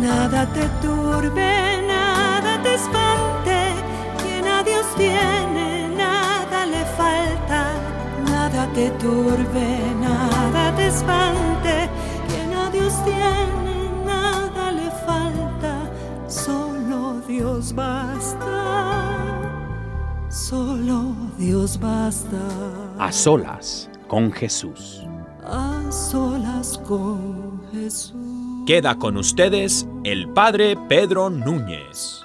[0.00, 3.74] Nada te turbe, nada te espante,
[4.22, 7.72] quien a Dios tiene, nada le falta.
[8.24, 11.88] Nada te turbe, nada te espante,
[12.28, 15.90] quien a Dios tiene, nada le falta.
[16.28, 19.40] Solo Dios basta,
[20.28, 22.38] solo Dios basta.
[23.00, 25.04] A solas con Jesús.
[25.44, 28.47] A solas con Jesús.
[28.68, 32.20] Queda con ustedes el Padre Pedro Núñez.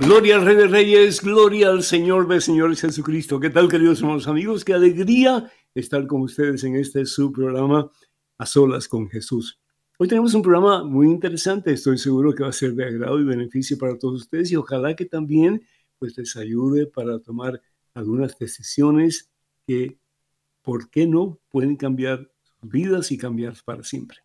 [0.00, 3.38] Gloria al Rey de Reyes, gloria al Señor de Señores Jesucristo.
[3.38, 4.64] ¿Qué tal, queridos hermanos amigos?
[4.64, 7.88] Qué alegría estar con ustedes en este su programa
[8.36, 9.60] A Solas con Jesús.
[9.96, 13.24] Hoy tenemos un programa muy interesante, estoy seguro que va a ser de agrado y
[13.24, 15.62] beneficio para todos ustedes y ojalá que también
[16.00, 17.62] pues les ayude para tomar
[17.94, 19.30] algunas decisiones
[19.68, 20.00] que,
[20.62, 24.18] ¿por qué no?, pueden cambiar sus vidas y cambiar para siempre.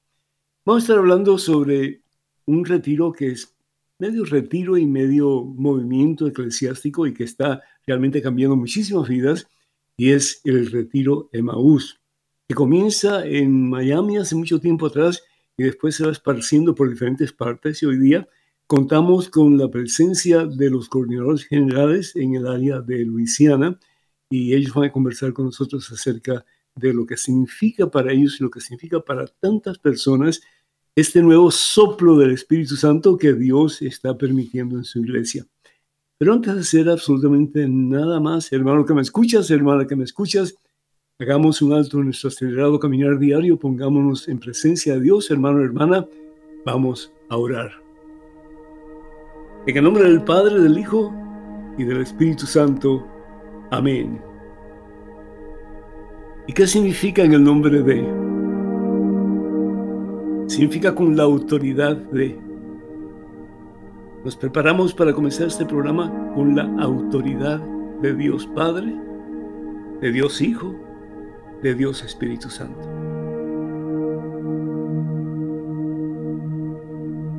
[0.68, 2.02] Vamos a estar hablando sobre
[2.48, 3.56] un retiro que es
[4.00, 9.48] medio retiro y medio movimiento eclesiástico y que está realmente cambiando muchísimas vidas,
[9.96, 12.02] y es el retiro Emaús,
[12.48, 15.22] que comienza en Miami hace mucho tiempo atrás
[15.56, 18.28] y después se va esparciendo por diferentes partes y hoy día
[18.66, 23.80] contamos con la presencia de los coordinadores generales en el área de Luisiana
[24.32, 26.44] y ellos van a conversar con nosotros acerca
[26.74, 30.42] de lo que significa para ellos y lo que significa para tantas personas
[30.96, 35.46] este nuevo soplo del Espíritu Santo que Dios está permitiendo en su iglesia.
[36.18, 40.56] Pero antes de hacer absolutamente nada más, hermano que me escuchas, hermana que me escuchas,
[41.20, 46.08] hagamos un alto en nuestro acelerado caminar diario, pongámonos en presencia de Dios, hermano, hermana,
[46.66, 47.72] vamos a orar.
[49.68, 51.14] En el nombre del Padre, del Hijo
[51.78, 53.06] y del Espíritu Santo.
[53.72, 54.22] Amén.
[56.48, 58.35] ¿Y qué significa en el nombre de?
[60.48, 62.40] Significa con la autoridad de.
[64.24, 67.60] Nos preparamos para comenzar este programa con la autoridad
[68.02, 68.96] de Dios Padre,
[70.02, 70.76] de Dios Hijo,
[71.62, 72.90] de Dios Espíritu Santo.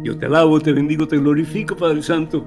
[0.05, 2.45] Yo te alabo, te bendigo, te glorifico, Padre Santo.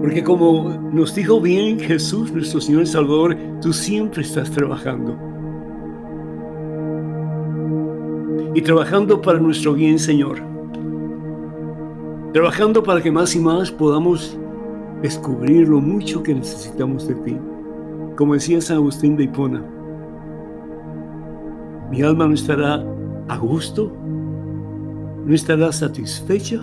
[0.00, 5.33] Porque como nos dijo bien Jesús, nuestro Señor y Salvador, tú siempre estás trabajando
[8.54, 10.38] y trabajando para nuestro bien, Señor.
[12.32, 14.38] Trabajando para que más y más podamos
[15.02, 17.36] descubrir lo mucho que necesitamos de ti.
[18.16, 19.62] Como decía San Agustín de Hipona,
[21.90, 22.84] mi alma no estará
[23.28, 23.92] a gusto,
[25.24, 26.60] no estará satisfecha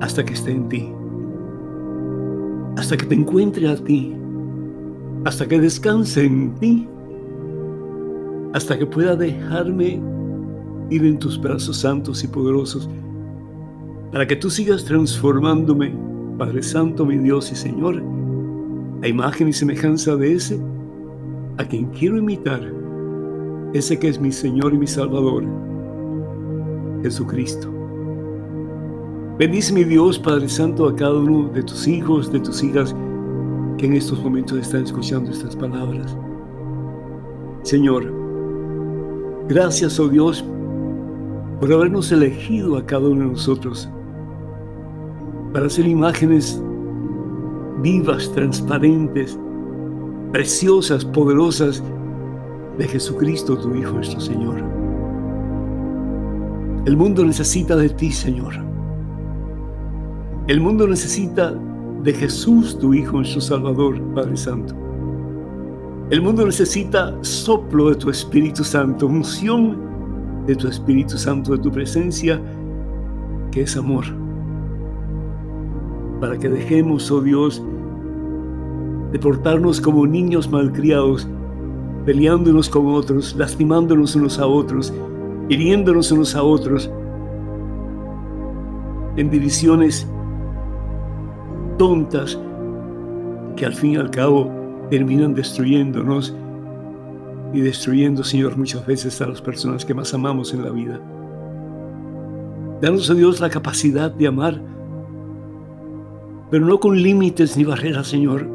[0.00, 0.92] hasta que esté en ti,
[2.76, 4.14] hasta que te encuentre a ti,
[5.24, 6.88] hasta que descanse en ti,
[8.52, 10.00] hasta que pueda dejarme
[10.90, 12.88] ir en tus brazos santos y poderosos,
[14.12, 15.94] para que tú sigas transformándome,
[16.38, 18.02] Padre Santo, mi Dios y Señor,
[19.02, 20.60] a imagen y semejanza de ese
[21.58, 22.60] a quien quiero imitar,
[23.74, 25.44] ese que es mi Señor y mi Salvador,
[27.02, 27.68] Jesucristo.
[29.38, 32.94] Bendice mi Dios, Padre Santo, a cada uno de tus hijos, de tus hijas,
[33.76, 36.16] que en estos momentos están escuchando estas palabras.
[37.62, 38.12] Señor,
[39.48, 40.44] gracias, oh Dios,
[41.60, 43.88] por habernos elegido a cada uno de nosotros
[45.52, 46.62] para ser imágenes
[47.82, 49.38] vivas, transparentes,
[50.32, 51.82] preciosas, poderosas
[52.76, 54.62] de Jesucristo, tu Hijo, nuestro Señor.
[56.84, 58.54] El mundo necesita de ti, Señor.
[60.46, 61.54] El mundo necesita
[62.02, 64.74] de Jesús, tu Hijo, nuestro Salvador, Padre Santo.
[66.10, 69.87] El mundo necesita soplo de tu Espíritu Santo, unción
[70.48, 72.40] de tu Espíritu Santo, de tu presencia,
[73.50, 74.04] que es amor.
[76.20, 77.62] Para que dejemos, oh Dios,
[79.12, 81.28] de portarnos como niños malcriados,
[82.06, 84.92] peleándonos con otros, lastimándonos unos a otros,
[85.50, 86.90] hiriéndonos unos a otros,
[89.16, 90.08] en divisiones
[91.76, 92.40] tontas
[93.54, 94.50] que al fin y al cabo
[94.88, 96.34] terminan destruyéndonos
[97.52, 101.00] y destruyendo, Señor, muchas veces a las personas que más amamos en la vida.
[102.80, 104.60] Danos a Dios la capacidad de amar,
[106.50, 108.48] pero no con límites ni barreras, Señor.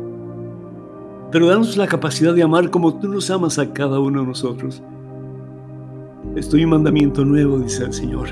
[1.31, 4.81] Pero danos la capacidad de amar como tú nos amas a cada uno de nosotros.
[6.35, 8.29] Estoy un mandamiento nuevo, dice el Señor.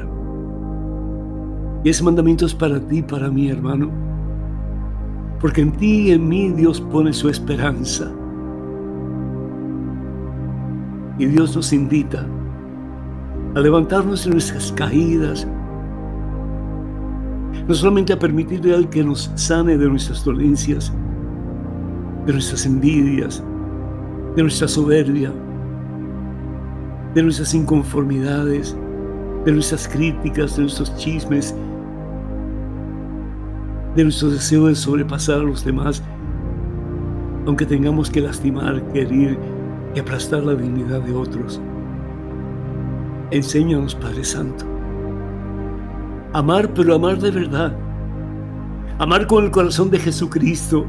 [1.84, 3.90] Y ese mandamiento es para ti, para mí, hermano.
[5.40, 8.12] Porque en ti y en mí Dios pone su esperanza.
[11.18, 12.25] Y Dios nos invita
[13.56, 15.48] a levantarnos en nuestras caídas,
[17.68, 20.92] no solamente a permitirle al que nos sane de nuestras dolencias,
[22.25, 23.44] de nuestras envidias,
[24.36, 25.31] de nuestra soberbia,
[27.13, 28.75] de nuestras inconformidades,
[29.46, 31.56] de nuestras críticas, de nuestros chismes,
[33.96, 36.02] de nuestro deseo de sobrepasar a los demás,
[37.46, 39.38] aunque tengamos que lastimar, querer
[39.94, 41.62] y aplastar la dignidad de otros.
[43.32, 44.66] Enséñanos, Padre Santo.
[46.34, 47.76] Amar, pero amar de verdad.
[49.00, 50.86] Amar con el corazón de Jesucristo.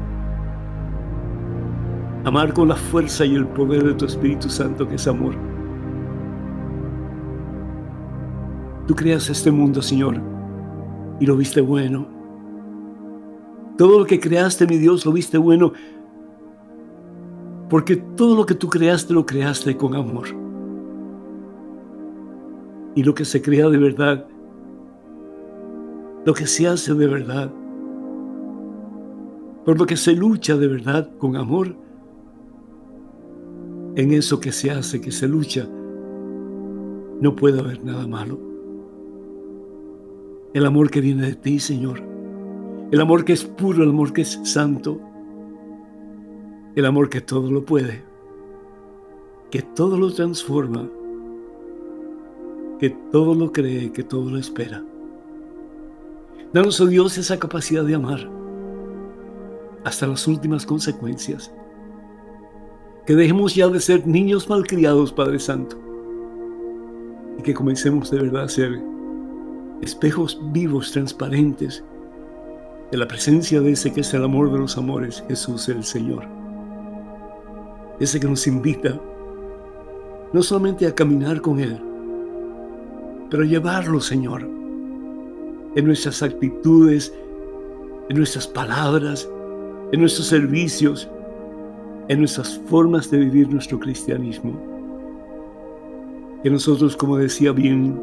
[2.25, 5.35] Amar con la fuerza y el poder de tu Espíritu Santo, que es amor.
[8.87, 10.21] Tú creas este mundo, Señor,
[11.19, 12.07] y lo viste bueno.
[13.77, 15.73] Todo lo que creaste, mi Dios, lo viste bueno,
[17.69, 20.27] porque todo lo que tú creaste, lo creaste con amor.
[22.95, 24.25] Y lo que se crea de verdad,
[26.25, 27.51] lo que se hace de verdad,
[29.65, 31.75] por lo que se lucha de verdad con amor,
[33.95, 35.67] en eso que se hace, que se lucha,
[37.21, 38.39] no puede haber nada malo.
[40.53, 42.01] El amor que viene de ti, Señor.
[42.91, 44.99] El amor que es puro, el amor que es santo.
[46.75, 48.01] El amor que todo lo puede.
[49.51, 50.89] Que todo lo transforma.
[52.79, 54.83] Que todo lo cree, que todo lo espera.
[56.51, 58.29] Danos, oh Dios, esa capacidad de amar
[59.83, 61.51] hasta las últimas consecuencias.
[63.05, 65.77] Que dejemos ya de ser niños malcriados, Padre Santo.
[67.37, 68.81] Y que comencemos de verdad a ser
[69.81, 71.83] espejos vivos, transparentes,
[72.91, 76.42] de la presencia de ese que es el amor de los amores, Jesús el Señor.
[77.99, 78.99] Ese que nos invita
[80.33, 81.79] no solamente a caminar con Él,
[83.29, 84.41] pero a llevarlo, Señor,
[85.75, 87.13] en nuestras actitudes,
[88.09, 89.29] en nuestras palabras,
[89.91, 91.07] en nuestros servicios,
[92.07, 94.53] en nuestras formas de vivir nuestro cristianismo.
[96.41, 97.99] Que nosotros, como decía bien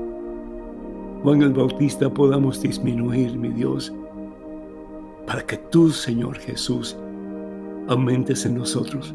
[1.22, 3.92] Juan el Bautista, podamos disminuir, mi Dios,
[5.26, 6.96] para que tú, Señor Jesús,
[7.88, 9.14] aumentes en nosotros.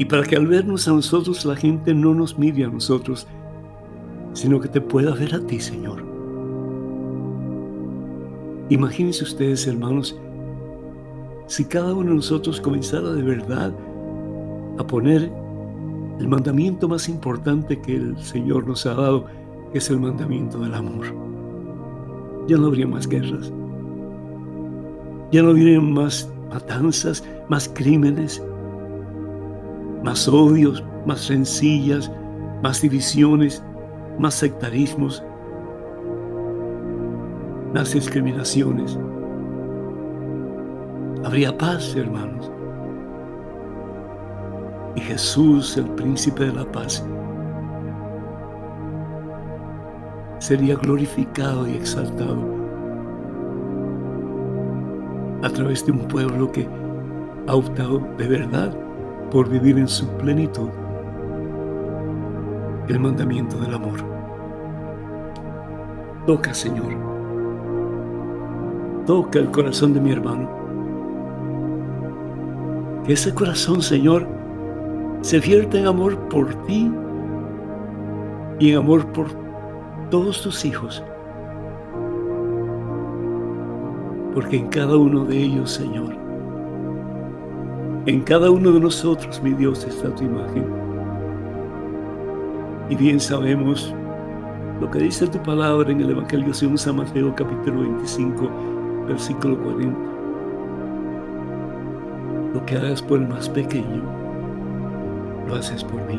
[0.00, 3.26] Y para que al vernos a nosotros la gente no nos mire a nosotros,
[4.32, 6.02] sino que te pueda ver a ti, Señor.
[8.70, 10.18] Imagínense ustedes, hermanos,
[11.48, 13.74] si cada uno de nosotros comenzara de verdad
[14.78, 15.30] a poner
[16.18, 19.26] el mandamiento más importante que el Señor nos ha dado,
[19.70, 21.14] que es el mandamiento del amor.
[22.48, 23.52] Ya no habría más guerras.
[25.30, 28.42] Ya no habría más matanzas, más crímenes,
[30.02, 32.10] más odios, más rencillas,
[32.62, 33.62] más divisiones,
[34.18, 35.22] más sectarismos,
[37.74, 38.98] más discriminaciones.
[41.24, 42.50] Habría paz, hermanos.
[44.96, 47.04] Y Jesús, el príncipe de la paz,
[50.38, 52.60] sería glorificado y exaltado
[55.42, 56.66] a través de un pueblo que
[57.46, 58.74] ha optado de verdad
[59.30, 60.68] por vivir en su plenitud
[62.88, 64.00] el mandamiento del amor.
[66.26, 66.92] Toca, Señor.
[69.06, 70.60] Toca el corazón de mi hermano
[73.04, 74.26] que ese corazón, Señor,
[75.22, 76.92] se vierta en amor por ti
[78.58, 79.28] y en amor por
[80.10, 81.02] todos tus hijos.
[84.34, 86.14] Porque en cada uno de ellos, Señor,
[88.10, 90.66] en cada uno de nosotros, mi Dios, está tu imagen.
[92.88, 93.94] Y bien sabemos
[94.80, 98.50] lo que dice tu palabra en el Evangelio según San Mateo capítulo 25,
[99.06, 99.96] versículo 40.
[102.52, 104.02] Lo que hagas por el más pequeño,
[105.46, 106.18] lo haces por mí.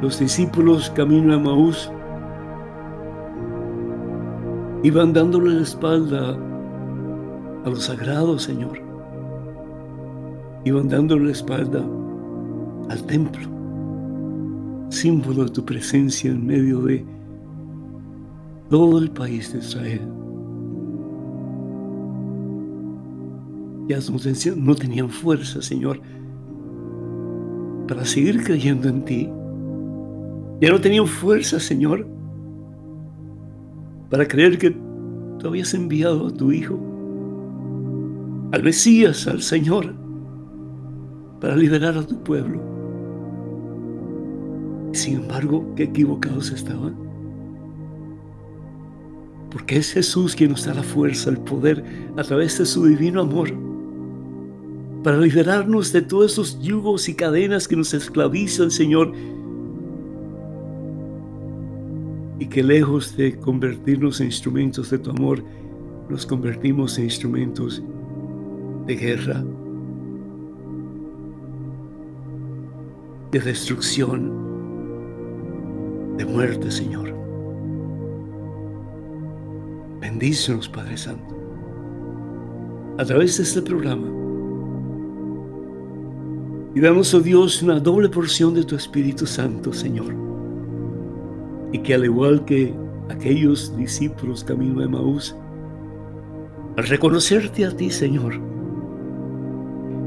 [0.00, 1.90] Los discípulos camino a Maús
[4.84, 6.36] iban dándole la espalda
[7.64, 8.78] a lo sagrado, Señor.
[10.64, 11.84] Iban dándole la espalda
[12.88, 13.48] al templo,
[14.90, 17.04] símbolo de tu presencia en medio de
[18.68, 20.00] todo el país de Israel.
[23.88, 23.98] Ya
[24.56, 26.00] no tenían fuerza, Señor,
[27.88, 29.28] para seguir creyendo en ti.
[30.60, 32.06] Ya no tenían fuerza, Señor,
[34.08, 34.70] para creer que
[35.38, 36.91] tú habías enviado a tu Hijo,
[38.52, 39.94] al Mesías, al Señor,
[41.40, 42.60] para liberar a tu pueblo.
[44.92, 46.94] Sin embargo, qué equivocados estaban.
[49.50, 51.82] Porque es Jesús quien nos da la fuerza, el poder,
[52.16, 53.48] a través de su divino amor,
[55.02, 59.12] para liberarnos de todos esos yugos y cadenas que nos esclavizan, Señor,
[62.38, 65.42] y que lejos de convertirnos en instrumentos de tu amor,
[66.10, 67.82] nos convertimos en instrumentos
[68.86, 69.44] de guerra,
[73.30, 74.32] de destrucción,
[76.16, 77.14] de muerte, Señor.
[80.00, 81.34] Bendícenos, Padre Santo,
[82.98, 84.08] a través de este programa.
[86.74, 90.22] Y damos, oh Dios, una doble porción de tu Espíritu Santo, Señor
[91.72, 92.74] y que al igual que
[93.08, 95.34] aquellos discípulos camino de Maús,
[96.76, 98.38] al reconocerte a ti, Señor,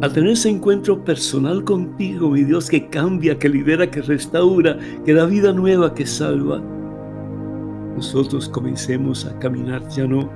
[0.05, 5.15] al tener ese encuentro personal contigo, mi Dios, que cambia, que libera, que restaura, que
[5.15, 6.61] da vida nueva, que salva,
[7.95, 10.29] nosotros comencemos a caminar ya no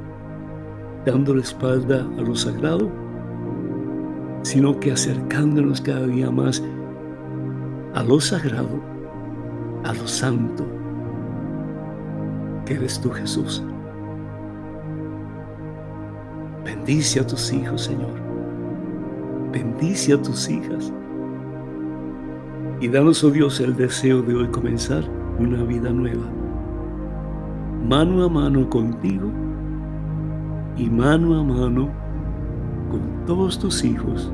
[1.06, 2.90] dando la espalda a lo sagrado,
[4.42, 6.64] sino que acercándonos cada día más
[7.94, 8.82] a lo sagrado,
[9.84, 10.66] a lo santo,
[12.68, 13.64] eres tú, Jesús.
[16.66, 18.29] Bendice a tus hijos, Señor.
[19.51, 20.94] Bendice a tus hijas.
[22.82, 25.03] Y danos, oh Dios, el deseo de hoy comenzar
[25.39, 26.25] una vida nueva.
[27.88, 29.29] Mano a mano contigo
[30.77, 31.89] y mano a mano
[32.89, 34.32] con todos tus hijos,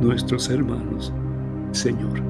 [0.00, 1.12] nuestros hermanos,
[1.72, 2.20] Señor.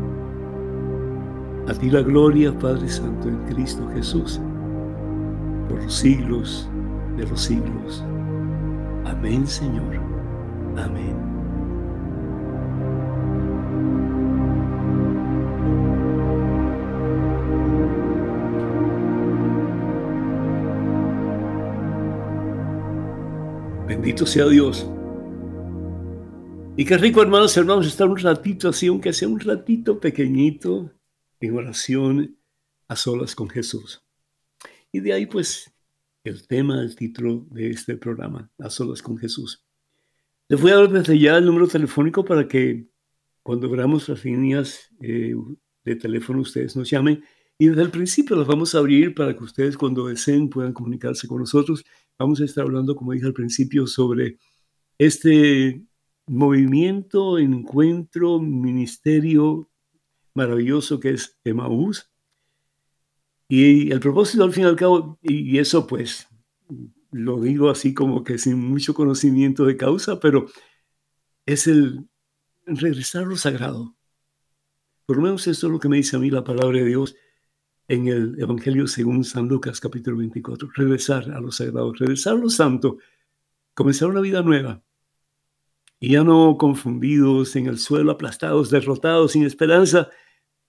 [1.69, 4.41] A ti la gloria, Padre Santo, en Cristo Jesús
[5.69, 6.69] por los siglos
[7.17, 8.05] de los siglos.
[9.05, 9.97] Amén, Señor.
[10.77, 11.36] Amén.
[24.07, 24.89] Bendito sea Dios.
[26.77, 30.93] Y qué rico, hermanos, hermanos, estar un ratito así, aunque sea un ratito pequeñito,
[31.41, 32.39] en oración
[32.87, 34.05] a solas con Jesús.
[34.93, 35.75] Y de ahí pues
[36.23, 39.67] el tema, el título de este programa, A Solas con Jesús.
[40.49, 42.87] Les voy a dar desde ya el número telefónico para que
[43.43, 45.35] cuando abramos las líneas eh,
[45.85, 47.25] de teléfono ustedes nos llamen
[47.59, 51.27] y desde el principio las vamos a abrir para que ustedes cuando deseen puedan comunicarse
[51.27, 51.83] con nosotros.
[52.19, 54.39] Vamos a estar hablando, como dije al principio, sobre
[54.99, 55.85] este
[56.27, 59.71] movimiento, encuentro, ministerio
[60.35, 62.11] maravilloso que es Emaús,
[63.49, 66.27] y el propósito al fin y al cabo, y eso pues
[67.13, 70.47] lo digo así como que sin mucho conocimiento de causa, pero
[71.47, 72.09] es el
[72.67, 73.97] regresar a lo sagrado.
[75.07, 77.15] Por lo menos eso es lo que me dice a mí la palabra de Dios
[77.89, 80.71] en el Evangelio según San Lucas capítulo 24.
[80.75, 82.99] Regresar a lo sagrado, regresar a lo santo,
[83.75, 84.83] comenzar una vida nueva.
[85.99, 90.11] Y ya no confundidos en el suelo, aplastados, derrotados, sin esperanza,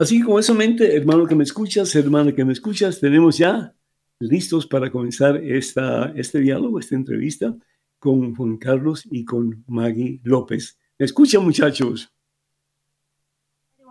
[0.00, 3.38] Así que con eso en mente, hermano que me escuchas, hermana que me escuchas, tenemos
[3.38, 3.74] ya
[4.20, 7.56] listos para comenzar esta, este diálogo, esta entrevista
[7.98, 10.78] con Juan Carlos y con Maggie López.
[10.98, 12.12] escuchan muchachos?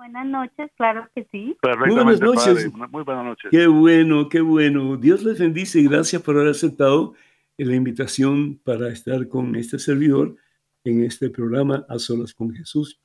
[0.09, 1.57] Buenas noches, claro que sí.
[1.85, 2.71] Muy buenas noches.
[2.73, 3.51] Muy buenas noches.
[3.51, 4.95] Qué bueno, qué bueno.
[4.95, 7.13] Dios les bendice y gracias por haber aceptado
[7.57, 10.37] la invitación para estar con este servidor
[10.85, 13.01] en este programa A Solas con Jesús.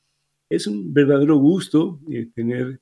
[0.48, 2.80] Es un verdadero gusto eh, tener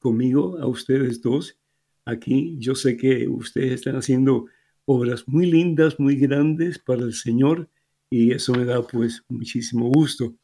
[0.00, 1.56] conmigo a ustedes dos
[2.04, 2.56] aquí.
[2.58, 4.46] Yo sé que ustedes están haciendo
[4.84, 7.68] obras muy lindas, muy grandes para el Señor
[8.10, 10.34] y eso me da pues muchísimo gusto.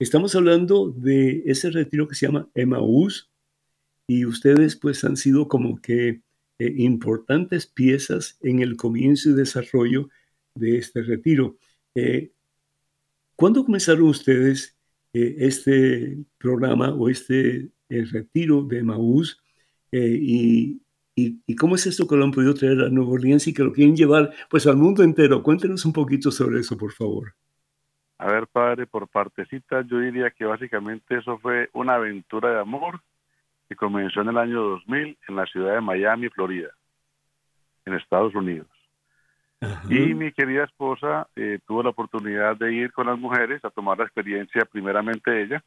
[0.00, 3.30] Estamos hablando de ese retiro que se llama Emmaús
[4.06, 6.22] y ustedes pues han sido como que
[6.58, 10.08] eh, importantes piezas en el comienzo y desarrollo
[10.54, 11.58] de este retiro.
[11.94, 12.32] Eh,
[13.36, 14.74] ¿Cuándo comenzaron ustedes
[15.12, 19.42] eh, este programa o este retiro de Emmaús?
[19.92, 20.80] y,
[21.14, 23.72] ¿Y, cómo es esto que lo han podido traer a Nueva Orleans y que lo
[23.72, 25.42] quieren llevar pues al mundo entero?
[25.42, 27.34] Cuéntenos un poquito sobre eso, por favor.
[28.20, 33.00] A ver, padre, por partecita, yo diría que básicamente eso fue una aventura de amor
[33.66, 36.68] que comenzó en el año 2000 en la ciudad de Miami, Florida,
[37.86, 38.68] en Estados Unidos.
[39.88, 43.96] Y mi querida esposa eh, tuvo la oportunidad de ir con las mujeres a tomar
[43.96, 45.64] la experiencia, primeramente ella,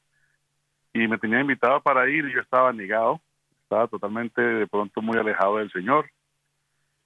[0.93, 3.19] y me tenía invitado para ir y yo estaba negado
[3.63, 6.05] estaba totalmente de pronto muy alejado del Señor.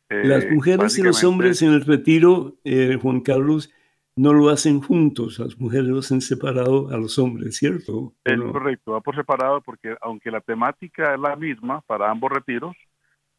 [0.10, 3.71] Las eh, mujeres y los hombres en el retiro, eh, Juan Carlos,
[4.17, 8.13] no lo hacen juntos, las mujeres lo hacen separado a los hombres, ¿cierto?
[8.23, 12.75] Es correcto, va por separado porque aunque la temática es la misma para ambos retiros,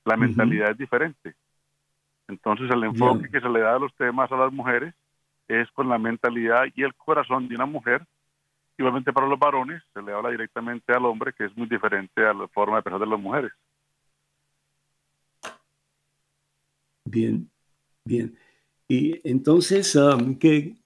[0.05, 1.35] la mentalidad es diferente.
[2.29, 4.95] Entonces el enfoque que se le da a los temas a las mujeres
[5.49, 8.07] es con la mentalidad y el corazón de una mujer
[8.79, 12.33] Igualmente para los varones se le habla directamente al hombre, que es muy diferente a
[12.33, 13.53] la forma de pensar de las mujeres.
[17.05, 17.51] Bien,
[18.05, 18.39] bien.
[18.89, 20.77] Y entonces, um, ¿qué,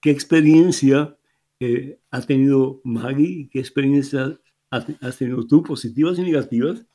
[0.00, 1.16] ¿qué, experiencia
[1.58, 3.48] eh, ha tenido Maggie?
[3.50, 4.38] ¿Qué experiencia
[4.70, 6.86] has tenido tú, positivas y negativas,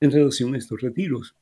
[0.00, 1.36] en relación a estos retiros?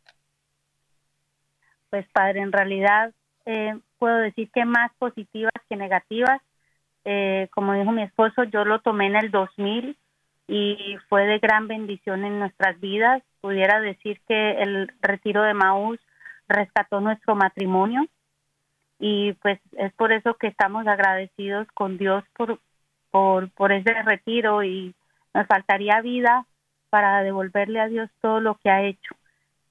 [1.91, 3.15] Pues padre, en realidad
[3.45, 6.41] eh, puedo decir que más positivas que negativas.
[7.05, 9.97] Eh, como dijo mi esposo, yo lo tomé en el 2000
[10.49, 13.23] y fue de gran bendición en nuestras vidas.
[13.41, 15.99] Pudiera decir que el retiro de Maús
[16.49, 18.07] rescató nuestro matrimonio
[18.99, 22.61] y pues es por eso que estamos agradecidos con Dios por,
[23.11, 24.95] por, por ese retiro y
[25.35, 26.47] nos faltaría vida
[26.91, 29.15] para devolverle a Dios todo lo que ha hecho.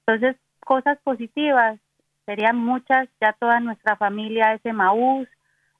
[0.06, 1.78] Entonces, cosas positivas,
[2.24, 5.28] serían muchas, ya toda nuestra familia es Maús,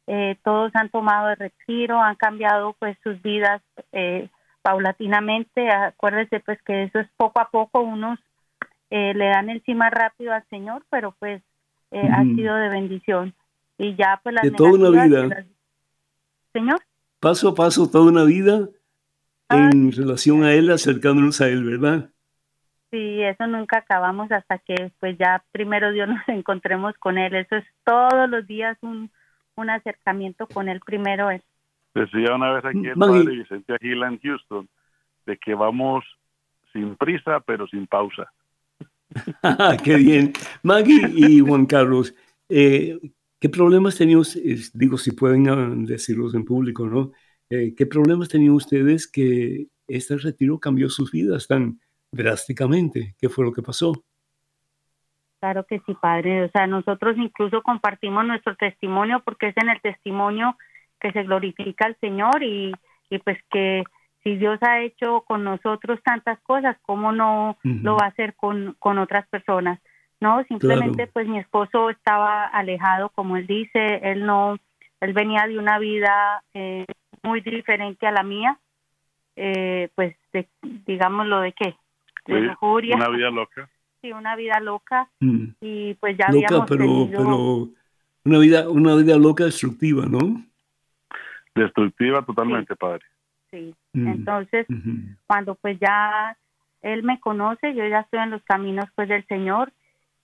[0.06, 4.28] eh, todos han tomado el retiro, han cambiado pues sus vidas eh,
[4.62, 5.68] paulatinamente.
[5.70, 8.18] Acuérdese pues que eso es poco a poco, unos
[8.90, 11.42] eh, le dan más rápido al Señor, pero pues
[12.00, 13.34] ha sido de bendición.
[13.78, 15.46] Y ya pues las de toda una vida.
[16.52, 16.80] Señor.
[17.20, 18.68] Paso a paso, toda una vida
[19.50, 22.10] en relación a Él, acercándonos a Él, ¿verdad?
[22.90, 27.34] Sí, eso nunca acabamos hasta que pues ya primero Dios nos encontremos con Él.
[27.34, 29.10] Eso es todos los días un,
[29.56, 31.42] un acercamiento con él primero es.
[31.94, 34.68] Decía una vez aquí el padre Vicente Agila en Houston,
[35.24, 36.04] de que vamos
[36.72, 38.30] sin prisa, pero sin pausa.
[39.84, 40.32] Qué bien.
[40.62, 42.14] Maggie y Juan Carlos,
[42.48, 42.98] eh,
[43.40, 44.72] ¿qué problemas tenían ustedes?
[44.72, 47.12] Digo, si pueden ah, decirlos en público, ¿no?
[47.50, 53.14] Eh, ¿Qué problemas tenían ustedes que este retiro cambió sus vidas tan drásticamente?
[53.18, 53.92] ¿Qué fue lo que pasó?
[55.40, 56.44] Claro que sí, Padre.
[56.44, 60.56] O sea, nosotros incluso compartimos nuestro testimonio porque es en el testimonio
[61.00, 62.72] que se glorifica al Señor y,
[63.10, 63.84] y pues que
[64.26, 68.74] si Dios ha hecho con nosotros tantas cosas, ¿cómo no lo va a hacer con,
[68.80, 69.78] con otras personas?
[70.20, 74.56] No, simplemente pues mi esposo estaba alejado, como él dice, él no,
[74.98, 76.86] él venía de una vida eh,
[77.22, 78.58] muy diferente a la mía,
[79.36, 81.76] eh, pues de, digámoslo de qué,
[82.26, 82.52] de
[82.94, 83.70] Una vida loca.
[84.02, 85.46] Sí, una vida loca mm.
[85.60, 87.68] y pues ya loca, habíamos pero, pero
[88.24, 90.44] una vida, una vida loca destructiva, ¿no?
[91.54, 93.04] Destructiva totalmente, padre.
[93.56, 94.08] Sí, mm.
[94.08, 94.66] entonces
[95.26, 96.36] cuando pues ya
[96.82, 99.72] él me conoce, yo ya estoy en los caminos pues del Señor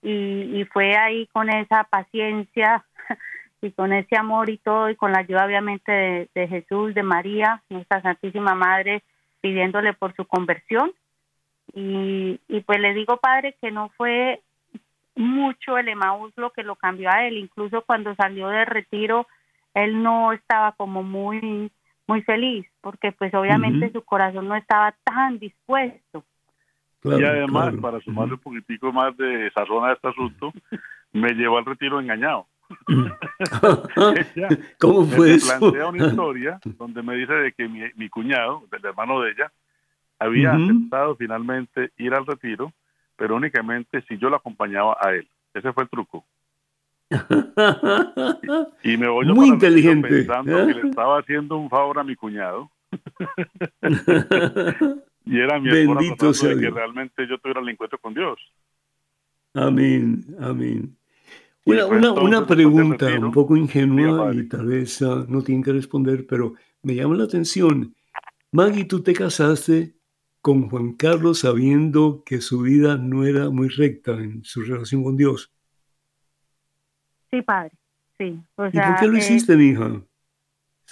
[0.02, 2.84] y, fue ahí con esa paciencia
[3.62, 7.62] y con ese amor y todo y con la ayuda obviamente de, Jesús, de María,
[7.70, 9.02] nuestra Santísima Madre,
[9.40, 10.92] pidiéndole por su conversión.
[11.72, 14.40] Y, y pues le digo, Padre, que no fue
[15.14, 19.26] mucho el Emaús lo que lo cambió a él, incluso cuando salió de retiro,
[19.74, 21.70] él no estaba como muy
[22.12, 26.24] muy feliz, porque pues obviamente su corazón no estaba tan dispuesto
[27.04, 30.52] y además, para sumarle un poquitico más de sazón a este asunto,
[31.12, 32.46] me llevó al retiro engañado.
[34.78, 35.58] ¿Cómo fue eso?
[35.58, 39.52] plantea una historia donde me dice de que mi, cuñado, el hermano de ella,
[40.18, 42.72] había aceptado finalmente ir al retiro,
[43.16, 45.28] pero únicamente si yo lo acompañaba a él.
[45.52, 46.24] Ese fue el truco.
[48.84, 50.08] Y, me voy Muy inteligente.
[50.08, 52.70] pensando que le estaba haciendo un favor a mi cuñado.
[55.24, 58.40] Y era mi Bendito sea de que realmente yo tuviera el encuentro con Dios.
[59.54, 60.96] Amén, amén.
[61.64, 66.26] Una, una, una pregunta un poco ingenua y tal vez ah, no tienen que responder,
[66.26, 67.94] pero me llama la atención.
[68.50, 69.94] Maggie, tú te casaste
[70.40, 75.16] con Juan Carlos sabiendo que su vida no era muy recta en su relación con
[75.16, 75.52] Dios.
[77.32, 77.72] Sí, padre,
[78.18, 78.24] sí.
[78.24, 80.02] ¿Y por qué lo eh, hiciste, mi hija?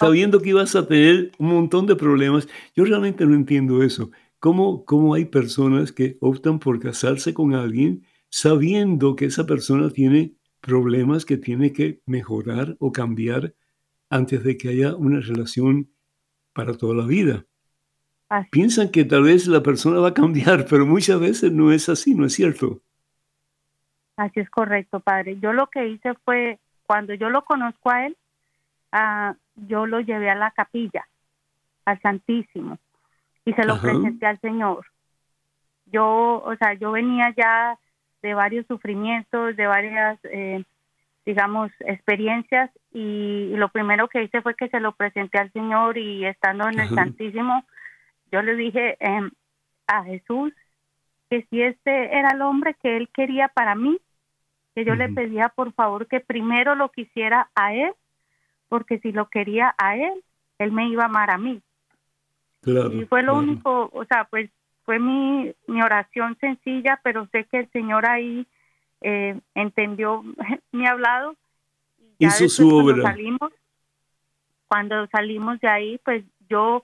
[0.01, 2.47] sabiendo que ibas a tener un montón de problemas.
[2.75, 4.09] Yo realmente no entiendo eso.
[4.39, 10.33] ¿Cómo, ¿Cómo hay personas que optan por casarse con alguien sabiendo que esa persona tiene
[10.59, 13.53] problemas que tiene que mejorar o cambiar
[14.09, 15.91] antes de que haya una relación
[16.53, 17.45] para toda la vida?
[18.49, 22.15] Piensan que tal vez la persona va a cambiar, pero muchas veces no es así,
[22.15, 22.81] ¿no es cierto?
[24.21, 25.39] Así es correcto, padre.
[25.39, 28.15] Yo lo que hice fue, cuando yo lo conozco a él,
[28.91, 31.07] ah, yo lo llevé a la capilla,
[31.85, 32.77] al Santísimo,
[33.45, 34.85] y se lo presenté al Señor.
[35.87, 37.79] Yo, o sea, yo venía ya
[38.21, 40.63] de varios sufrimientos, de varias, eh,
[41.25, 46.27] digamos, experiencias, y, lo primero que hice fue que se lo presenté al Señor y
[46.27, 47.65] estando en el Santísimo,
[48.31, 49.31] yo le dije em,
[49.87, 50.53] a Jesús
[51.27, 53.99] que si este era el hombre que él quería para mí,
[54.75, 57.93] que yo le pedía por favor que primero lo quisiera a él
[58.71, 60.23] porque si lo quería a él,
[60.57, 61.61] él me iba a amar a mí.
[62.63, 64.49] y fue lo único, o sea, pues
[64.85, 68.47] fue mi, mi oración sencilla, pero sé que el Señor ahí
[69.01, 70.23] eh, entendió
[70.71, 71.35] mi hablado.
[72.17, 72.95] Y Hizo su obra.
[72.95, 73.53] Cuando salimos,
[74.67, 76.83] cuando salimos de ahí, pues yo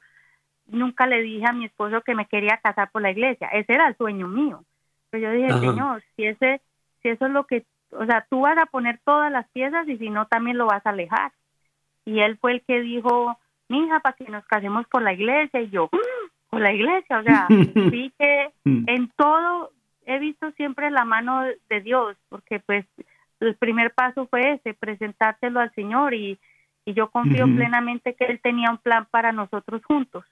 [0.66, 3.48] nunca le dije a mi esposo que me quería casar por la iglesia.
[3.48, 4.66] Ese era el sueño mío.
[5.10, 6.62] Pero yo dije, Señor, si ese,
[7.02, 9.98] si eso es lo que, o sea, tú vas a poner todas las piezas y
[9.98, 11.32] si no, también lo vas a alejar.
[12.06, 13.38] Y él fue el que dijo,
[13.70, 17.24] mija, para que nos casemos por la iglesia, y yo, mm, por la iglesia, o
[17.24, 17.48] sea,
[17.96, 18.84] vi que mm.
[18.88, 19.72] en todo
[20.06, 22.86] he visto siempre la mano de Dios, porque pues
[23.40, 26.40] el primer paso fue ese, presentártelo al Señor y,
[26.96, 30.24] yo confío plenamente que Él tenía un plan para nosotros juntos.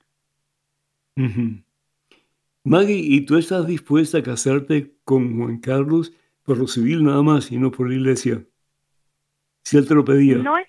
[2.64, 6.14] Maggie, ¿y tú estás dispuesta a casarte con Juan Carlos
[6.46, 8.44] por lo civil nada más y no por la iglesia?
[9.64, 10.38] Si él te lo pedía.
[10.38, 10.68] No es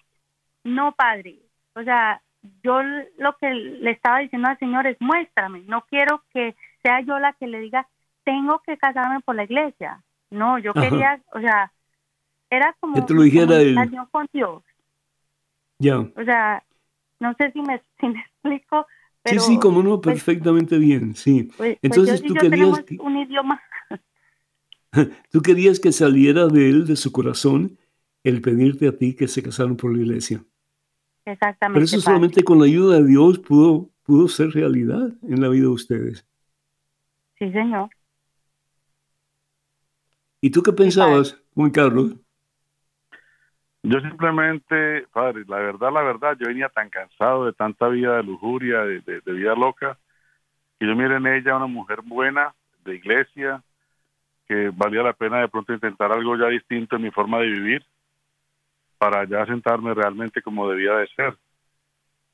[0.66, 1.38] no, padre.
[1.74, 2.20] O sea,
[2.64, 2.82] yo
[3.18, 5.62] lo que le estaba diciendo al Señor es muéstrame.
[5.66, 7.88] No quiero que sea yo la que le diga,
[8.24, 10.02] tengo que casarme por la iglesia.
[10.30, 11.72] No, yo quería, o sea,
[12.50, 13.58] era como te lo dijera
[14.10, 14.64] con Dios.
[15.78, 15.98] Ya.
[15.98, 16.64] O sea,
[17.20, 18.86] no sé si me, si me explico.
[19.22, 21.44] Pero, sí, sí, como no, pues, perfectamente bien, sí.
[21.44, 22.84] Pues, pues Entonces tú querías...
[22.98, 23.62] un idioma.
[25.30, 27.78] tú querías que saliera de él, de su corazón,
[28.24, 30.44] el pedirte a ti que se casaran por la iglesia.
[31.24, 31.74] Exactamente.
[31.74, 35.62] Pero eso solamente con la ayuda de Dios pudo, pudo ser realidad en la vida
[35.62, 36.26] de ustedes.
[37.38, 37.90] Sí, señor.
[40.40, 42.16] ¿Y tú qué pensabas, Juan Carlos?
[43.82, 48.24] Yo simplemente, padre, la verdad, la verdad, yo venía tan cansado de tanta vida de
[48.24, 49.98] lujuria, de, de, vida loca,
[50.78, 52.54] que yo miré en ella una mujer buena,
[52.84, 53.62] de iglesia,
[54.46, 57.84] que valía la pena de pronto intentar algo ya distinto en mi forma de vivir
[58.98, 61.36] para ya sentarme realmente como debía de ser.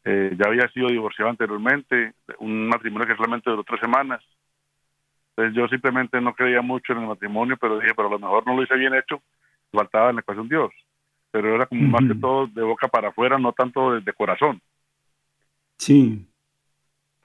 [0.04, 4.22] Eh, ya había sido divorciado anteriormente, un matrimonio que solamente duró tres semanas.
[5.30, 8.46] Entonces yo simplemente no creía mucho en el matrimonio, pero dije, pero a lo mejor
[8.46, 9.22] no lo hice bien hecho,
[9.70, 10.70] faltaba en la ecuación Dios.
[11.30, 14.60] Pero era como más que todo de boca para afuera, no tanto de, corazón.
[15.78, 16.26] Sí.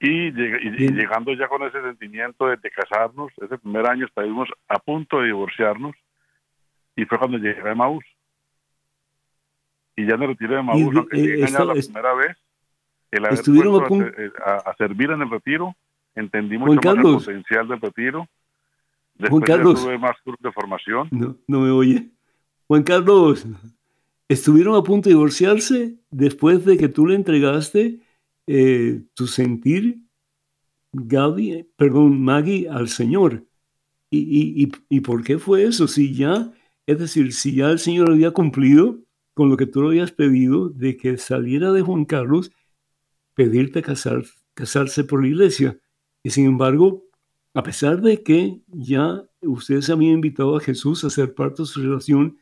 [0.00, 5.26] Y, llegando ya con ese sentimiento de, casarnos, ese primer año estábamos a punto de
[5.26, 5.96] divorciarnos,
[6.94, 8.04] y fue cuando llegué a Maús.
[9.96, 12.36] Y ya me retiré de Maús, aunque llegué eh, la primera vez,
[13.10, 15.74] el haber puesto eh, a, servir en el retiro,
[16.14, 18.28] entendí mucho más el potencial del retiro.
[19.14, 21.08] Después Juan Carlos, tuve más cursos de formación.
[21.10, 22.08] No, no me oye.
[22.68, 23.46] Juan Carlos,
[24.28, 27.98] estuvieron a punto de divorciarse después de que tú le entregaste
[28.48, 30.00] eh, tu sentir,
[30.92, 33.46] Gaby, perdón, Maggie, al Señor.
[34.10, 35.86] ¿Y, y, y, ¿Y por qué fue eso?
[35.86, 36.52] Si ya,
[36.86, 38.98] es decir, si ya el Señor había cumplido
[39.34, 42.50] con lo que tú le habías pedido de que saliera de Juan Carlos
[43.34, 45.78] pedirte casar, casarse por la iglesia.
[46.24, 47.04] Y sin embargo,
[47.54, 51.82] a pesar de que ya ustedes habían invitado a Jesús a ser parte de su
[51.82, 52.38] relación,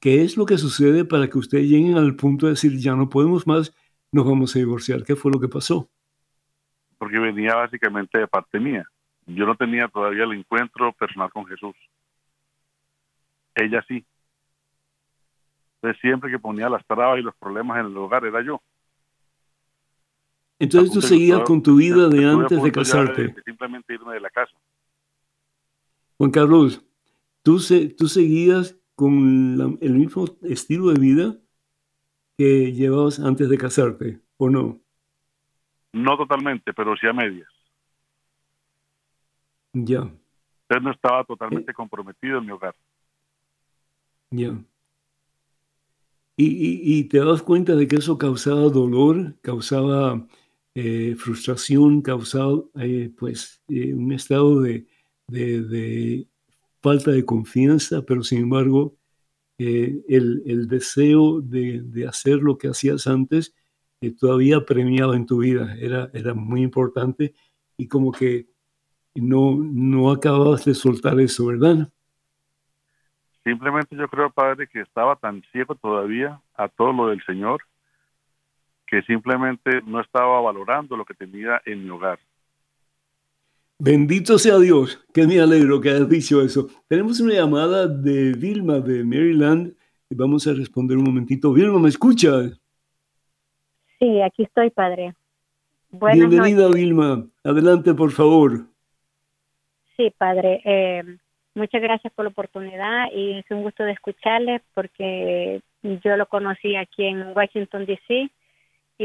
[0.00, 3.10] ¿qué es lo que sucede para que ustedes lleguen al punto de decir, ya no
[3.10, 3.74] podemos más,
[4.14, 5.02] nos vamos a divorciar?
[5.02, 5.90] ¿Qué fue lo que pasó?
[6.98, 8.86] Porque venía básicamente de parte mía.
[9.26, 11.74] Yo no tenía todavía el encuentro personal con Jesús.
[13.56, 14.06] Ella sí.
[15.76, 18.62] Entonces siempre que ponía las trabas y los problemas en el hogar era yo.
[20.60, 23.34] Entonces tú seguías con tu vida de antes de casarte.
[23.44, 24.56] simplemente irme de la casa.
[26.18, 26.84] Juan Carlos,
[27.42, 27.60] ¿tú,
[27.98, 31.36] tú seguías con el mismo estilo de vida
[32.36, 34.80] que llevabas antes de casarte, o no?
[35.92, 37.48] No totalmente, pero sí a medias.
[39.72, 40.02] Ya.
[40.02, 41.74] Usted no estaba totalmente eh.
[41.74, 42.74] comprometido en mi hogar.
[44.30, 44.58] Ya.
[46.36, 50.26] Y, y, te das cuenta de que eso causaba dolor, causaba
[50.74, 54.88] eh, frustración causado eh, pues un estado de,
[55.28, 56.26] de,
[56.82, 58.96] falta de confianza, pero sin embargo
[59.58, 63.54] el, el, deseo de, hacer lo que hacías antes
[64.12, 67.34] todavía premiaba en tu vida, era, era muy importante
[67.76, 68.46] y como que
[69.14, 71.88] no, no acababas de soltar eso, ¿verdad?
[73.44, 77.62] Simplemente yo creo, Padre, que estaba tan ciego todavía a todo lo del Señor
[78.86, 82.18] que simplemente no estaba valorando lo que tenía en mi hogar.
[83.78, 86.68] Bendito sea Dios, que me alegro que hayas dicho eso.
[86.88, 89.74] Tenemos una llamada de Vilma de Maryland
[90.08, 91.52] y vamos a responder un momentito.
[91.52, 92.50] Vilma, ¿me escucha?
[93.98, 95.14] Sí, aquí estoy, padre.
[95.90, 97.26] Bienvenida, Vilma.
[97.42, 98.66] Adelante, por favor.
[99.96, 100.60] Sí, padre.
[100.64, 101.02] Eh,
[101.54, 106.76] muchas gracias por la oportunidad y es un gusto de escucharle porque yo lo conocí
[106.76, 108.30] aquí en Washington, D.C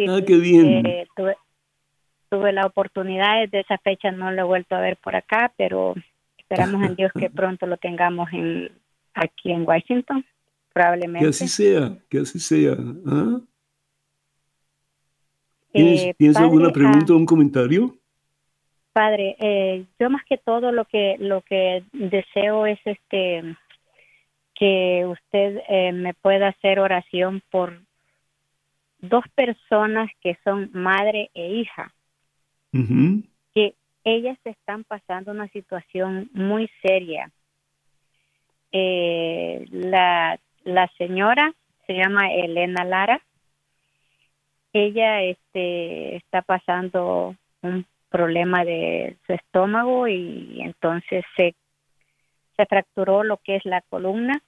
[0.07, 0.85] ah, qué bien.
[0.85, 1.35] Eh, tuve,
[2.31, 5.95] la oportunidad, desde esa fecha no lo he vuelto a ver por acá, pero
[6.37, 8.71] esperamos en Dios que pronto lo tengamos en,
[9.13, 10.25] aquí en Washington,
[10.73, 11.25] probablemente.
[11.25, 12.75] Que así sea, que así sea.
[13.07, 13.39] ¿ah?
[15.71, 17.95] ¿Tienes, eh, alguna pregunta o un comentario?
[18.91, 23.55] Padre, eh, yo más que todo lo que lo que deseo es este
[24.55, 27.79] que usted me pueda hacer oración por
[28.99, 31.93] dos personas que son madre e hija,
[32.71, 37.31] que ellas están pasando una situación muy seria.
[38.71, 41.53] Eh, la, la señora
[41.87, 43.21] se llama Elena Lara.
[44.73, 51.55] Ella este, está pasando un problema de su estómago y entonces se,
[52.55, 54.41] se fracturó lo que es la columna.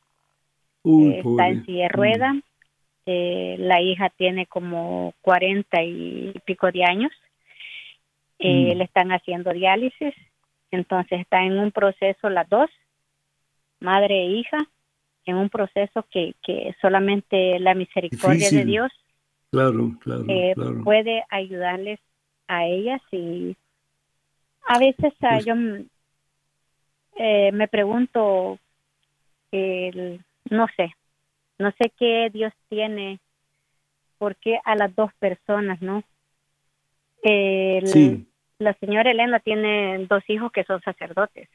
[0.84, 2.36] está en silla de rueda.
[3.08, 7.12] Eh, la hija tiene como cuarenta y pico de años.
[8.44, 8.78] Eh, mm.
[8.78, 10.16] Le están haciendo diálisis,
[10.72, 12.72] entonces está en un proceso las dos,
[13.80, 14.58] madre e hija,
[15.26, 18.92] en un proceso que, que solamente la misericordia de Dios
[19.52, 19.96] claro,
[20.28, 22.00] eh, puede ayudarles
[22.48, 23.56] a ellas y
[24.68, 25.86] a veces ah, pues yo me
[27.68, 28.58] pregunto,
[29.52, 30.96] no sé,
[31.60, 33.20] no sé qué Dios tiene,
[34.18, 36.04] por qué a las dos personas, ¿no?
[37.86, 38.26] sí.
[38.62, 41.50] La señora Elena tiene dos hijos que son sacerdotes.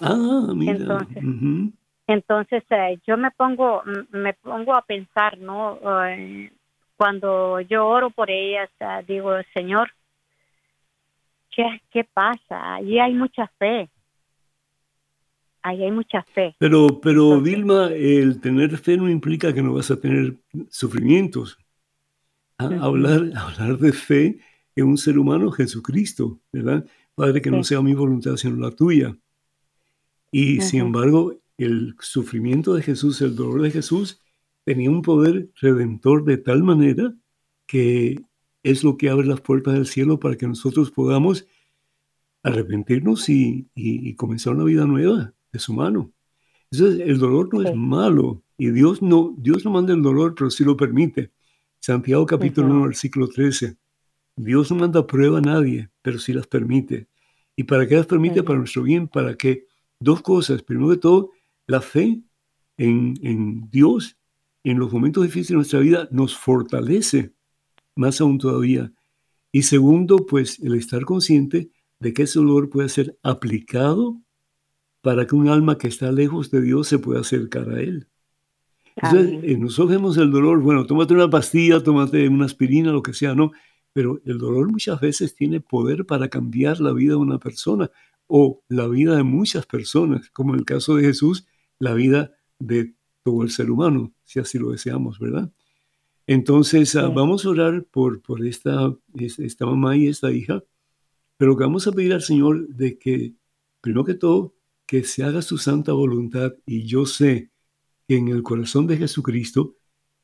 [0.00, 0.74] Ah, mira.
[0.74, 1.24] Entonces,
[2.06, 5.78] entonces eh, yo me pongo, me pongo a pensar, ¿no?
[6.96, 8.70] cuando yo oro por ellas,
[9.06, 9.90] digo, Señor,
[11.50, 12.74] ¿qué, ¿qué pasa?
[12.74, 13.88] Allí hay mucha fe
[15.62, 16.54] ahí hay mucha fe.
[16.58, 20.36] Pero, pero Vilma, el tener fe no implica que no vas a tener
[20.70, 21.58] sufrimientos.
[22.56, 24.38] hablar, hablar de fe
[24.80, 26.86] en un ser humano, Jesucristo, ¿verdad?
[27.14, 29.16] Padre, que no sea mi voluntad sino la tuya.
[30.30, 34.20] Y sin embargo, el sufrimiento de Jesús, el dolor de Jesús,
[34.64, 37.14] tenía un poder redentor de tal manera
[37.66, 38.20] que
[38.62, 41.46] es lo que abre las puertas del cielo para que nosotros podamos
[42.42, 46.12] arrepentirnos y, comenzar una vida nueva de su mano.
[46.70, 50.50] Entonces, el dolor no es malo y Dios no, Dios no manda el dolor, pero
[50.50, 51.32] sí lo permite.
[51.80, 53.76] Santiago capítulo 1, versículo 13.
[54.38, 57.08] Dios no manda prueba a nadie, pero sí las permite.
[57.56, 58.42] ¿Y para qué las permite?
[58.42, 59.66] Para nuestro bien, para que
[60.00, 60.62] dos cosas.
[60.62, 61.30] Primero de todo,
[61.66, 62.22] la fe
[62.76, 64.16] en, en Dios
[64.64, 67.32] en los momentos difíciles de nuestra vida nos fortalece
[67.96, 68.92] más aún todavía.
[69.50, 71.70] Y segundo, pues el estar consciente
[72.00, 74.20] de que ese dolor puede ser aplicado
[75.00, 78.08] para que un alma que está lejos de Dios se pueda acercar a Él.
[78.96, 83.14] Entonces, eh, nosotros vemos el dolor, bueno, tómate una pastilla, tómate una aspirina, lo que
[83.14, 83.52] sea, ¿no?
[83.92, 87.90] Pero el dolor muchas veces tiene poder para cambiar la vida de una persona
[88.26, 91.46] o la vida de muchas personas, como en el caso de Jesús,
[91.78, 95.50] la vida de todo el ser humano, si así lo deseamos, ¿verdad?
[96.26, 100.62] Entonces, ah, vamos a orar por, por esta, esta mamá y esta hija,
[101.38, 103.34] pero que vamos a pedir al Señor de que,
[103.80, 104.54] primero que todo,
[104.86, 106.54] que se haga su santa voluntad.
[106.66, 107.50] Y yo sé
[108.06, 109.76] que en el corazón de Jesucristo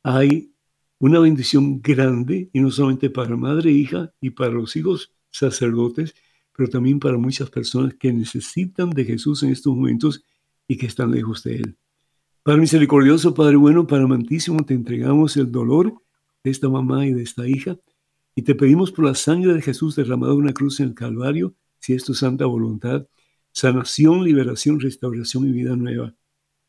[0.02, 0.53] hay
[0.98, 6.14] una bendición grande, y no solamente para madre hija y para los hijos sacerdotes,
[6.56, 10.24] pero también para muchas personas que necesitan de Jesús en estos momentos
[10.68, 11.76] y que están lejos de Él.
[12.42, 15.94] Padre misericordioso, Padre bueno, Padre amantísimo, te entregamos el dolor
[16.42, 17.76] de esta mamá y de esta hija
[18.36, 21.54] y te pedimos por la sangre de Jesús derramada en una cruz en el Calvario,
[21.78, 23.06] si es tu santa voluntad,
[23.52, 26.14] sanación, liberación, restauración y vida nueva.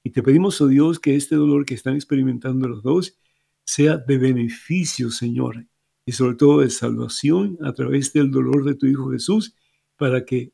[0.03, 3.17] Y te pedimos, oh Dios, que este dolor que están experimentando los dos
[3.65, 5.65] sea de beneficio, Señor,
[6.05, 9.55] y sobre todo de salvación a través del dolor de tu Hijo Jesús,
[9.97, 10.53] para que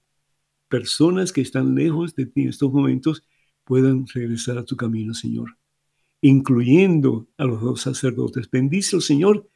[0.69, 3.23] personas que están lejos de ti en estos momentos
[3.65, 5.57] puedan regresar a tu camino, Señor,
[6.21, 8.49] incluyendo a los dos sacerdotes.
[8.49, 9.49] Bendice, Señor,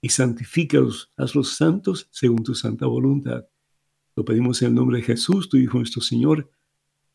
[0.00, 3.46] y santifícalos, hazlos santos según tu santa voluntad.
[4.16, 6.50] Lo pedimos en el nombre de Jesús, tu Hijo nuestro Señor.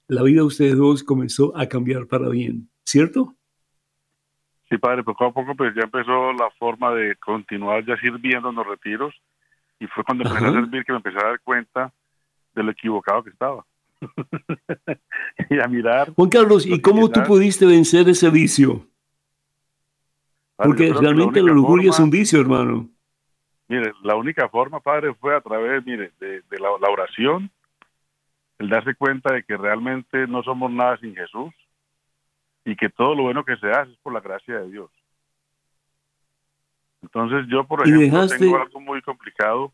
[0.09, 3.35] la vida de ustedes dos comenzó a cambiar para bien, ¿cierto?
[4.68, 8.57] Sí, padre, poco a poco pues ya empezó la forma de continuar ya sirviendo en
[8.57, 9.14] los retiros
[9.79, 11.92] y fue cuando empecé a servir que me empecé a dar cuenta
[12.55, 13.64] de lo equivocado que estaba.
[15.51, 16.12] y a mirar.
[16.14, 18.87] Juan Carlos, ¿y cómo tú pudiste vencer ese vicio?
[20.57, 22.88] Porque realmente la, orgullo es un vicio, hermano.
[23.68, 27.51] Mire, la única forma, padre, fue a través, mire, de, la, oración,
[28.59, 31.55] el darse cuenta de que realmente no somos nada sin Jesús
[32.64, 34.90] y que todo lo bueno que se hace es por la gracia de Dios.
[37.03, 39.73] Entonces yo, por ejemplo, tengo algo muy complicado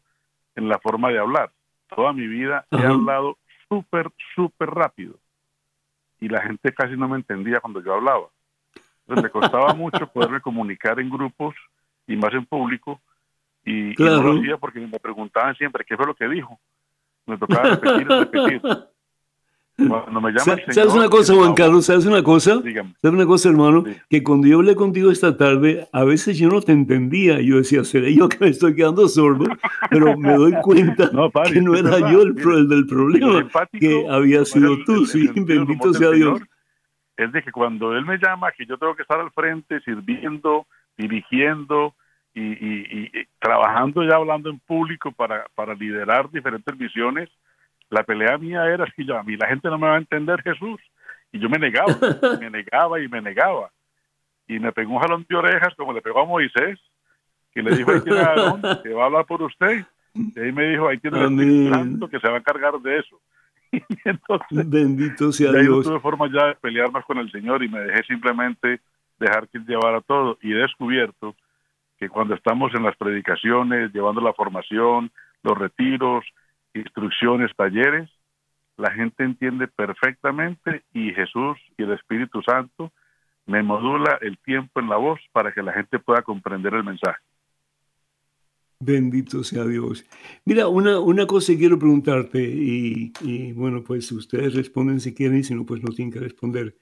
[0.54, 1.50] en la forma de hablar.
[1.88, 5.18] Toda mi vida he hablado súper, súper rápido.
[6.20, 8.28] Y la gente casi no me entendía cuando yo hablaba.
[9.00, 11.54] Entonces me costaba mucho poderme comunicar en grupos
[12.06, 13.00] y más en público.
[13.64, 16.58] Y, no lo hacía porque me preguntaban siempre qué fue lo que dijo.
[17.26, 18.62] Me tocaba repetir, repetir.
[19.76, 21.86] Cuando me llama ¿Sabes una cosa, Juan Carlos?
[21.86, 22.62] ¿Sabes una cosa?
[22.62, 23.82] ¿Sabes una cosa, hermano?
[24.08, 27.40] Que cuando yo hablé contigo esta tarde, a veces yo no te entendía.
[27.40, 29.46] Yo decía, seré yo que me estoy quedando sordo,
[29.90, 31.10] pero me doy cuenta
[31.52, 32.34] que no era yo el,
[32.68, 35.06] del problema, que había sido tú.
[35.06, 36.40] Sí, bendito sea Dios.
[37.16, 40.66] Es de que cuando él me llama, que yo tengo que estar al frente sirviendo,
[40.96, 41.94] dirigiendo
[42.34, 47.30] y, y, y trabajando ya hablando en público para, para liderar diferentes visiones
[47.90, 50.42] la pelea mía era que yo, a mí la gente no me va a entender
[50.42, 50.80] Jesús
[51.32, 51.94] Y yo me negaba,
[52.40, 53.70] me negaba y me negaba.
[54.46, 56.78] Y me pegó un jalón de orejas como le pegó a Moisés,
[57.52, 59.86] que le dijo, ahí tiene a Aarón, que va a hablar por usted.
[60.14, 63.20] Y ahí me dijo, ahí tiene el Santo que se va a encargar de eso.
[63.72, 65.84] Y entonces, Bendito sea Dios.
[65.84, 68.80] tuve forma ya de pelear más con el Señor y me dejé simplemente
[69.18, 70.38] dejar que Él llevara todo.
[70.42, 71.34] Y he descubierto
[72.04, 75.10] que cuando estamos en las predicaciones, llevando la formación,
[75.42, 76.22] los retiros,
[76.74, 78.10] instrucciones, talleres,
[78.76, 82.92] la gente entiende perfectamente y Jesús y el Espíritu Santo
[83.46, 87.22] me modula el tiempo en la voz para que la gente pueda comprender el mensaje.
[88.80, 90.04] Bendito sea Dios.
[90.44, 95.38] Mira, una, una cosa que quiero preguntarte, y, y, bueno, pues ustedes responden si quieren,
[95.38, 96.76] y si no, pues no tienen que responder.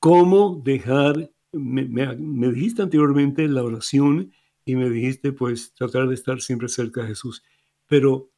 [0.00, 4.32] ¿Cómo dejar, me, me- me dijiste anteriormente la oración
[4.68, 7.42] y me dijiste pues tratar de estar siempre cerca de Jesús,
[7.86, 8.30] pero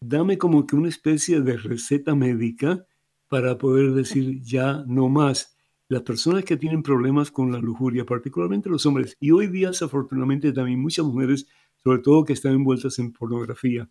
[0.00, 2.84] dame como que una especie de receta médica
[3.28, 5.56] para poder decir ya no más.
[5.86, 10.52] Las personas que tienen problemas con la lujuria, particularmente los hombres, y hoy día desafortunadamente
[10.52, 11.46] también muchas mujeres,
[11.84, 13.88] sobre todo que están envueltas en pornografía,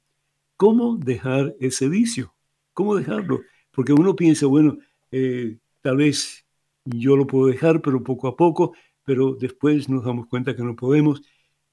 [0.57, 2.35] ¿cómo dejar ese vicio?
[2.73, 3.39] ¿Cómo dejarlo?
[3.71, 4.77] Porque uno piensa, bueno,
[5.11, 6.45] eh, tal vez
[6.83, 8.73] yo lo puedo dejar, pero poco a poco,
[9.05, 11.21] pero después nos damos cuenta que no podemos.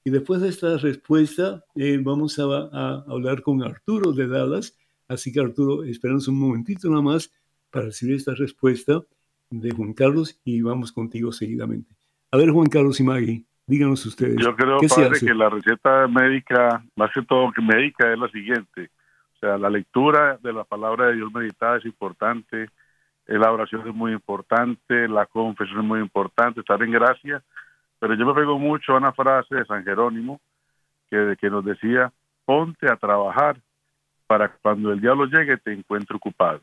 [0.05, 4.77] Y después de esta respuesta, eh, vamos a, a hablar con Arturo de Dallas.
[5.07, 7.33] Así que Arturo, esperamos un momentito nada más
[7.71, 9.01] para recibir esta respuesta
[9.49, 11.95] de Juan Carlos y vamos contigo seguidamente.
[12.31, 14.37] A ver, Juan Carlos y Maggie, díganos ustedes.
[14.37, 15.25] Yo creo, ¿qué se padre, hace?
[15.25, 18.91] que la receta médica, más que todo que médica, es la siguiente.
[19.33, 22.69] O sea, la lectura de la palabra de Dios meditada es importante,
[23.25, 27.43] la oración es muy importante, la confesión es muy importante, estar en gracia.
[28.05, 30.39] Pero yo me pego mucho a una frase de San Jerónimo
[31.09, 32.13] que, que nos decía,
[32.45, 33.59] ponte a trabajar
[34.27, 36.61] para cuando el diablo llegue te encuentre ocupado.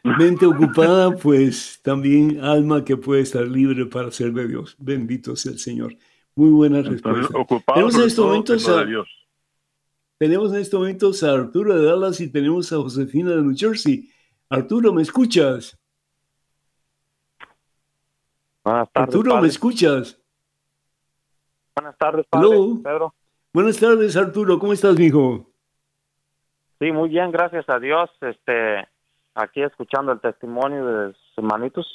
[0.04, 4.76] Mente ocupada, pues también alma que puede estar libre para ser de Dios.
[4.78, 5.96] Bendito sea el Señor.
[6.36, 7.38] Muy buena Entonces, respuesta.
[7.38, 9.08] ocupado Tenemos en estos momentos a- de Dios.
[10.18, 14.10] Tenemos en estos momentos a Arturo de Dallas y tenemos a Josefina de New Jersey.
[14.50, 15.78] Arturo, ¿me escuchas?
[18.64, 19.48] Buenas tardes, Arturo, ¿me padre.
[19.48, 20.20] escuchas?
[21.76, 22.48] Buenas tardes, padre.
[22.82, 23.14] Pedro.
[23.52, 24.58] Buenas tardes, Arturo.
[24.58, 25.50] ¿Cómo estás, mijo?
[26.80, 28.10] Sí, muy bien, gracias a Dios.
[28.20, 28.86] Este,
[29.34, 31.86] aquí escuchando el testimonio de sus hermanitos.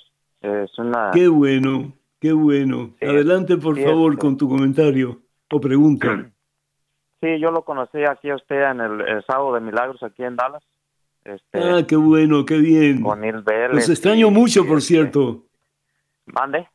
[0.42, 2.92] Es una Qué bueno, qué bueno.
[3.00, 4.22] Sí, Adelante, por sí, favor, este.
[4.22, 5.20] con tu comentario
[5.52, 6.32] o pregunta.
[7.22, 10.38] Sí, yo lo conocí aquí a usted en el, el sábado de Milagros aquí en
[10.38, 10.64] Dallas.
[11.26, 13.02] Este, Ah, qué bueno, qué bien.
[13.02, 13.74] con Vélez.
[13.74, 15.44] Los extraño mucho, por este, cierto.
[16.34, 16.68] Mande.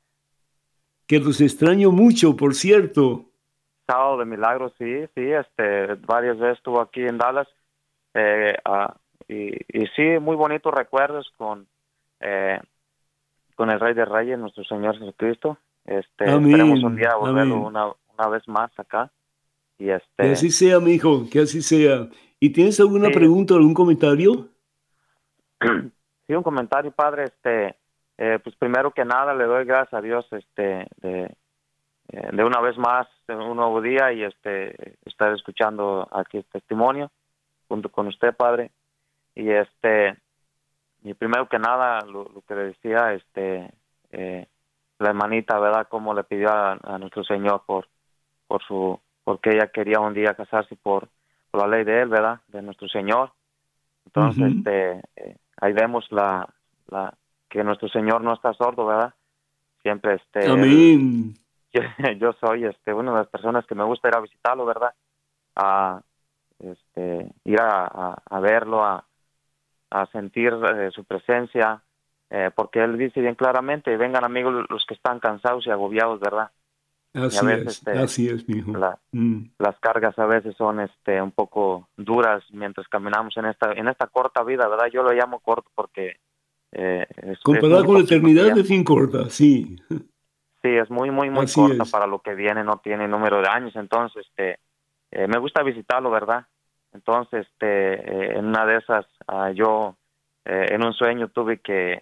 [1.06, 3.26] Que los extraño mucho, por cierto.
[3.86, 7.46] Sábado de Milagros, sí, sí, este, varias veces estuvo aquí en Dallas.
[8.14, 8.96] Eh, ah,
[9.28, 11.66] y, y sí, muy bonitos recuerdos con,
[12.20, 12.58] eh,
[13.54, 15.58] con el Rey de Reyes, nuestro Señor Jesucristo.
[15.84, 17.86] Este, Amén, esperemos un día volverlo una,
[18.16, 19.12] una vez más acá.
[19.78, 22.08] Y Que este, así sea, mijo, que así sea.
[22.40, 23.14] ¿Y tienes alguna Sí.
[23.14, 24.48] pregunta algún comentario?
[26.26, 27.76] sí, un comentario, padre, este,
[28.18, 31.36] eh, pues primero que nada le doy gracias a Dios, este, de,
[32.08, 37.10] eh, de una vez más, un nuevo día y este, estar escuchando aquí el testimonio
[37.68, 38.70] junto con usted, padre.
[39.34, 40.16] Y este,
[41.02, 43.72] y primero que nada, lo, lo que le decía, este,
[44.12, 44.46] eh,
[44.98, 45.88] la hermanita, ¿verdad?
[45.88, 47.88] Como le pidió a, a nuestro Señor por,
[48.46, 51.08] por su, porque ella quería un día casarse por,
[51.50, 52.40] por la ley de él, ¿verdad?
[52.48, 53.32] De nuestro Señor.
[54.06, 56.48] Entonces, este, eh, ahí vemos la,
[56.88, 57.12] la,
[57.48, 59.14] que nuestro Señor no está sordo, ¿verdad?
[59.82, 61.34] Siempre, este, Amén.
[61.72, 61.80] yo,
[62.18, 64.94] yo soy este una de las personas que me gusta ir a visitarlo, ¿verdad?
[65.56, 66.00] A
[66.58, 69.04] este ir a, a, a verlo, a,
[69.90, 71.82] a sentir eh, su presencia,
[72.30, 76.50] eh, porque él dice bien claramente, vengan amigos los que están cansados y agobiados, ¿verdad?
[77.12, 78.76] Así veces, es, este, así es, mijo.
[78.76, 79.44] La- Mm.
[79.58, 84.08] las cargas a veces son este un poco duras mientras caminamos en esta en esta
[84.08, 84.88] corta vida, ¿verdad?
[84.92, 86.16] Yo lo llamo corto porque
[86.74, 88.58] eh, es- es Comparado muy con la eternidad tiempo.
[88.58, 89.76] de fin corta, sí.
[89.88, 91.90] Sí, es muy, muy, muy Así corta es.
[91.90, 94.58] para lo que viene, no tiene número de años, entonces, este,
[95.10, 96.46] eh, me gusta visitarlo, ¿verdad?
[96.92, 99.96] Entonces, este, eh, en una de esas, ah, yo,
[100.44, 102.00] eh, en un sueño tuve que,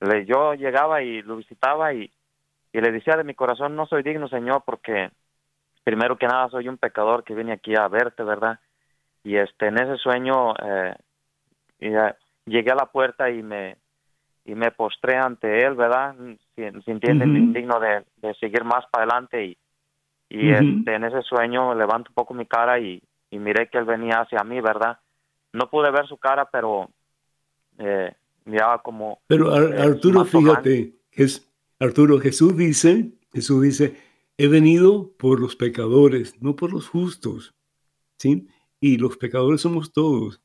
[0.00, 2.10] le- yo llegaba y lo visitaba y,
[2.72, 5.10] y le decía de mi corazón, no soy digno, Señor, porque
[5.84, 8.58] primero que nada soy un pecador que viene aquí a verte, ¿verdad?
[9.24, 10.94] Y este, en ese sueño, eh,
[12.46, 13.76] llegué a la puerta y me,
[14.44, 16.14] y me postré ante él, ¿verdad?
[16.56, 17.36] Sin- Sintiendo Ujú.
[17.36, 19.58] indigno de, de seguir más para adelante y,
[20.30, 20.78] y Ujú.
[20.78, 24.20] este, en ese sueño levanto un poco mi cara y, y miré que él venía
[24.20, 24.98] hacia mí, ¿verdad?
[25.52, 26.90] No pude ver su cara, pero
[27.78, 28.14] eh,
[28.46, 29.20] ya como...
[29.26, 33.96] Pero eh, Arturo, fíjate, es, Arturo, Jesús dice, Jesús dice,
[34.36, 37.54] he venido por los pecadores, no por los justos,
[38.18, 38.48] ¿sí?
[38.80, 40.42] Y los pecadores somos todos.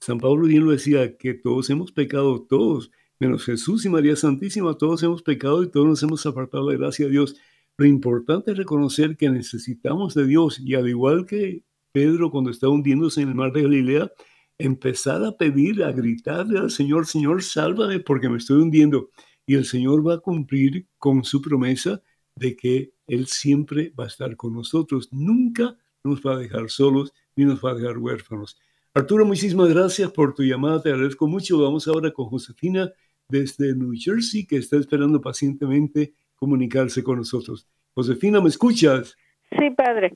[0.00, 2.90] San Pablo bien lo decía, que todos hemos pecado, todos,
[3.20, 6.80] menos Jesús y María Santísima, todos hemos pecado y todos nos hemos apartado de la
[6.80, 7.36] gracia de Dios.
[7.76, 11.62] Lo importante es reconocer que necesitamos de Dios y al igual que
[11.92, 14.10] Pedro cuando está hundiéndose en el mar de Galilea,
[14.58, 19.10] empezar a pedir, a gritarle al Señor, Señor, sálvame porque me estoy hundiendo.
[19.46, 22.02] Y el Señor va a cumplir con su promesa
[22.36, 25.08] de que Él siempre va a estar con nosotros.
[25.12, 28.58] Nunca nos va a dejar solos ni nos va a dejar huérfanos.
[28.94, 31.58] Arturo, muchísimas gracias por tu llamada, te agradezco mucho.
[31.60, 32.90] Vamos ahora con Josefina
[33.30, 37.68] desde New Jersey, que está esperando pacientemente comunicarse con nosotros.
[37.94, 39.16] Josefina, ¿me escuchas?
[39.58, 40.14] Sí, padre.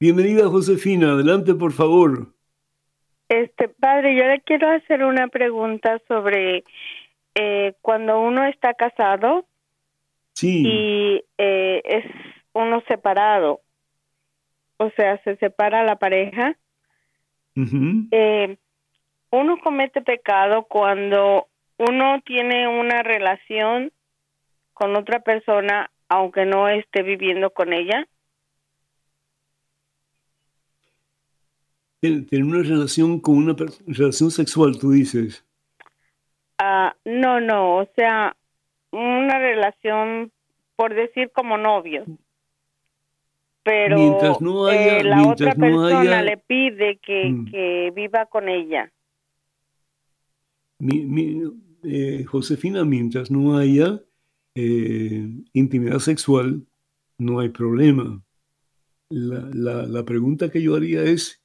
[0.00, 1.12] Bienvenida, Josefina.
[1.12, 2.34] Adelante, por favor.
[3.28, 6.64] Este, padre, yo le quiero hacer una pregunta sobre
[7.34, 9.46] eh, cuando uno está casado
[10.32, 10.62] Sí.
[10.66, 12.04] y eh, es
[12.52, 13.60] uno separado,
[14.76, 16.56] o sea, se separa la pareja,
[18.10, 18.56] eh,
[19.30, 23.92] uno comete pecado cuando uno tiene una relación
[24.72, 28.06] con otra persona aunque no esté viviendo con ella.
[32.00, 33.54] Ten- Tener una relación con una
[33.86, 35.44] relación sexual, tú dices.
[36.58, 38.36] Ah, no, no, o sea,
[38.92, 40.30] una relación,
[40.76, 42.06] por decir, como novios.
[43.62, 47.50] Pero Mientras no haya- eh, la mientras otra no persona haya- le pide que, Mm.
[47.50, 48.92] que viva con ella.
[50.78, 51.50] Mi- mi-
[51.84, 54.02] eh, Josefina, mientras no haya
[54.54, 56.66] eh, intimidad sexual,
[57.18, 58.22] no hay problema.
[59.10, 61.42] La, la- pregunta que yo haría es,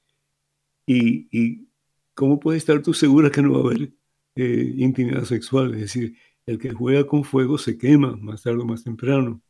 [0.86, 1.68] ¿y,
[2.14, 3.92] cómo puedes estar tú segura que no va a haber
[4.36, 5.74] eh, intimidad sexual?
[5.74, 6.16] Es decir,
[6.46, 9.42] el que juega con fuego se quema más tarde o más temprano.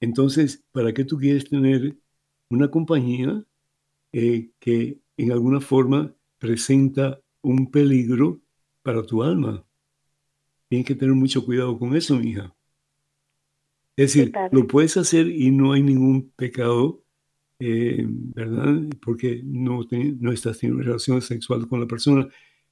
[0.00, 1.98] Entonces, ¿para qué tú quieres tener
[2.48, 3.44] una compañía
[4.60, 8.40] que en alguna forma presenta un peligro
[8.82, 9.65] para tu alma?
[10.68, 12.54] Tienes que tener mucho cuidado con eso, mija.
[13.96, 17.02] Es decir, lo puedes hacer y no hay ningún pecado,
[17.60, 18.82] eh, ¿verdad?
[19.02, 22.28] Porque no, te- no estás teniendo relación sexual con la persona.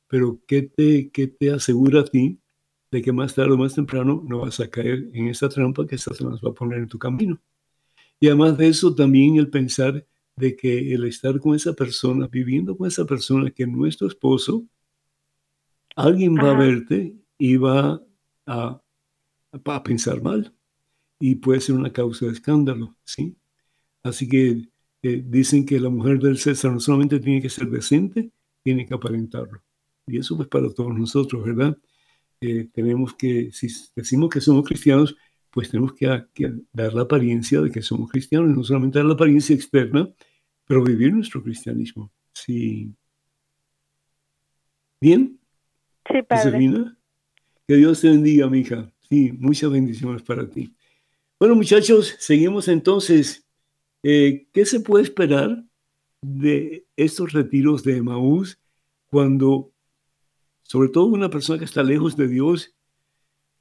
[0.09, 2.41] Pero ¿qué te, qué te asegura a ti
[2.91, 5.99] de que más tarde o más temprano no vas a caer en esa trampa que
[5.99, 7.41] Satanás va a poner en tu camino?
[8.21, 12.77] Y además de eso, también el pensar de que el estar con esa persona, viviendo
[12.77, 14.65] con esa persona que no es tu esposo,
[15.97, 16.59] alguien va a Ajá.
[16.61, 18.01] verte va
[18.47, 18.81] a,
[19.53, 20.55] a pensar mal.
[21.21, 23.37] Y puede ser una causa de escándalo, ¿sí?
[24.03, 24.69] Así que
[25.03, 28.33] eh, dicen que la mujer del César no solamente tiene que ser decente,
[28.63, 29.63] tiene que aparentarlo.
[30.07, 31.79] Y eso es para todos nosotros, ¿verdad?
[32.41, 35.17] Eh, tenemos que, si decimos que somos cristianos,
[35.51, 36.07] pues tenemos que,
[36.73, 40.13] dar la apariencia de que somos cristianos, no solamente dar la apariencia externa,
[40.67, 42.13] pero vivir nuestro cristianismo.
[42.33, 42.95] Sí.
[45.01, 45.39] Bien,
[46.11, 46.95] Sí, padre.
[47.67, 48.93] Que Dios te bendiga, mija.
[49.09, 50.75] Sí, muchas bendiciones para ti.
[51.39, 53.47] Bueno, muchachos, seguimos entonces.
[54.03, 55.65] Eh, ¿Qué se puede esperar
[56.21, 58.61] de estos retiros de Emaús
[59.07, 59.73] cuando,
[60.63, 62.75] sobre todo una persona que está lejos de Dios,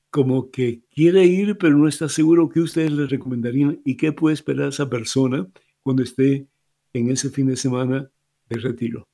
[0.09, 4.33] como que quiere ir, pero no está seguro qué ustedes le recomendarían y qué puede
[4.33, 5.47] esperar esa persona
[5.81, 6.47] cuando esté
[6.91, 8.09] en ese fin de semana
[8.49, 9.07] de retiro?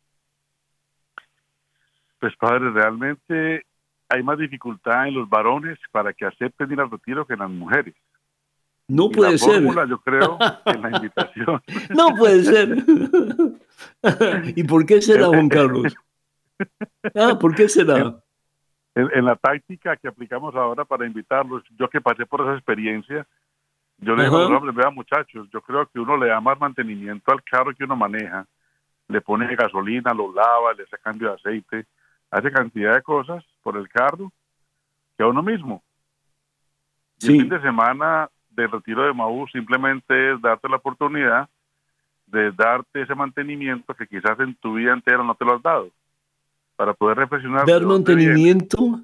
[2.19, 3.63] Pues padre, realmente
[4.09, 7.49] hay más dificultad en los varones para que acepten ir al retiro que en las
[7.49, 7.95] mujeres.
[8.87, 9.87] No Y puede la ser.
[9.87, 11.61] yo creo, en la invitación.
[11.95, 12.85] No puede ser.
[14.55, 15.95] ¿Y por qué será, Juan Carlos?
[17.15, 18.19] Ah, ¿por qué será?
[18.95, 23.27] En, en la táctica que aplicamos ahora para invitarlos, yo que pasé por esa experiencia,
[23.99, 26.59] yo le digo a los hombres, vean muchachos, yo creo que uno le da más
[26.59, 28.45] mantenimiento al carro que uno maneja,
[29.07, 31.85] le pone gasolina, lo lava, le hace cambio de aceite,
[32.31, 34.31] hace cantidad de cosas por el carro
[35.17, 35.83] que a uno mismo.
[37.21, 37.39] Y el Sí.
[37.39, 41.49] fin de semana de retiro de Maú simplemente es darte la oportunidad
[42.27, 45.89] de darte ese mantenimiento que quizás en tu vida entera no te lo has dado,
[46.75, 47.65] para poder reflexionar.
[47.65, 47.85] Dar viene.
[47.93, 49.01] mantenimiento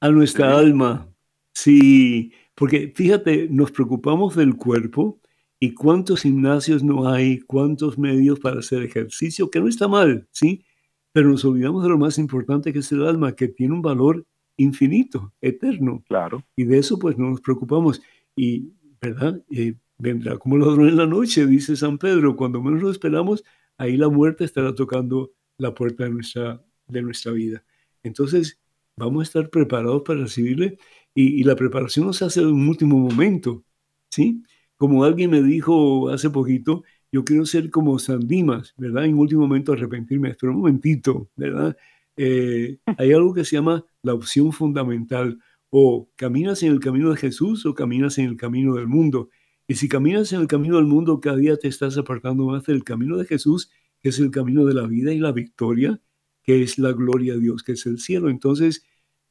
[0.00, 0.56] a nuestra Sí.
[0.66, 1.06] alma.
[1.52, 5.18] Sí, porque fíjate, nos preocupamos del cuerpo
[5.58, 10.64] y cuántos gimnasios no hay, cuántos medios para hacer ejercicio, que no está mal, ¿sí?
[11.12, 14.26] Pero nos olvidamos de lo más importante que es el alma, que tiene un valor
[14.56, 16.02] infinito, eterno.
[16.06, 16.44] Claro.
[16.56, 18.02] Y de eso pues no nos preocupamos.
[18.36, 19.42] Y, ¿verdad?
[19.50, 22.36] Eh, vendrá como ladrón en la noche, dice San Pedro.
[22.36, 23.44] Cuando menos lo esperamos,
[23.78, 27.64] ahí la muerte estará tocando la puerta de nuestra, de nuestra vida.
[28.02, 28.60] Entonces,
[28.96, 30.78] vamos a estar preparados para recibirle
[31.14, 33.64] y, y la preparación no se hace en un último momento,
[34.10, 34.42] ¿sí?
[34.76, 39.04] Como alguien me dijo hace poquito, yo quiero ser como San Dimas, ¿verdad?
[39.04, 41.76] En último momento arrepentirme, pero un momentito, ¿verdad?
[42.16, 45.38] Eh, hay algo que se llama la opción fundamental,
[45.70, 49.28] o caminas en el camino de Jesús o caminas en el camino del mundo.
[49.66, 52.84] Y si caminas en el camino del mundo, cada día te estás apartando más del
[52.84, 56.00] camino de Jesús, que es el camino de la vida y la victoria,
[56.42, 58.30] que es la gloria de Dios, que es el cielo.
[58.30, 58.86] Entonces,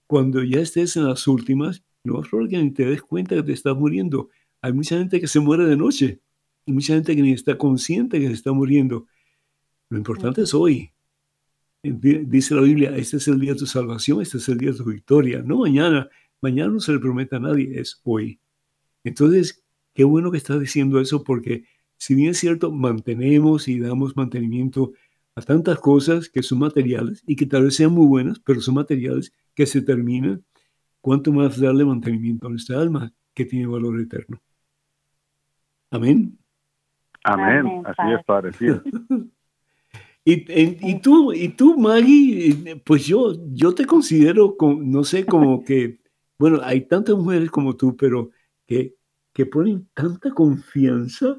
[0.06, 3.54] cuando ya estés en las últimas, no es que ni te des cuenta que te
[3.54, 4.30] estás muriendo.
[4.62, 6.22] Hay mucha gente que se muere de noche,
[6.72, 9.08] mucha gente que ni está consciente que se está muriendo.
[9.90, 10.92] Lo importante es hoy.
[11.82, 14.78] Dice la Biblia, este es el día de tu salvación, este es el día de
[14.78, 16.10] tu victoria, no mañana.
[16.42, 18.40] Mañana no se le promete a nadie, es hoy.
[19.04, 19.64] Entonces,
[19.94, 21.66] qué bueno que estás diciendo eso porque
[21.98, 24.94] si bien es cierto, mantenemos y damos mantenimiento
[25.36, 28.76] a tantas cosas que son materiales y que tal vez sean muy buenas, pero son
[28.76, 30.44] materiales que se terminan,
[31.02, 34.42] cuánto más darle mantenimiento a nuestra alma que tiene valor eterno.
[35.90, 36.38] Amén.
[37.28, 37.84] Amén.
[37.86, 38.52] Así es, Padre.
[40.24, 46.00] y, y, tú, y tú, Maggie, pues yo, yo te considero, no sé, como que,
[46.40, 48.30] bueno, hay tantas mujeres como tú, pero
[48.66, 48.96] que,
[49.34, 51.38] que ponen tanta confianza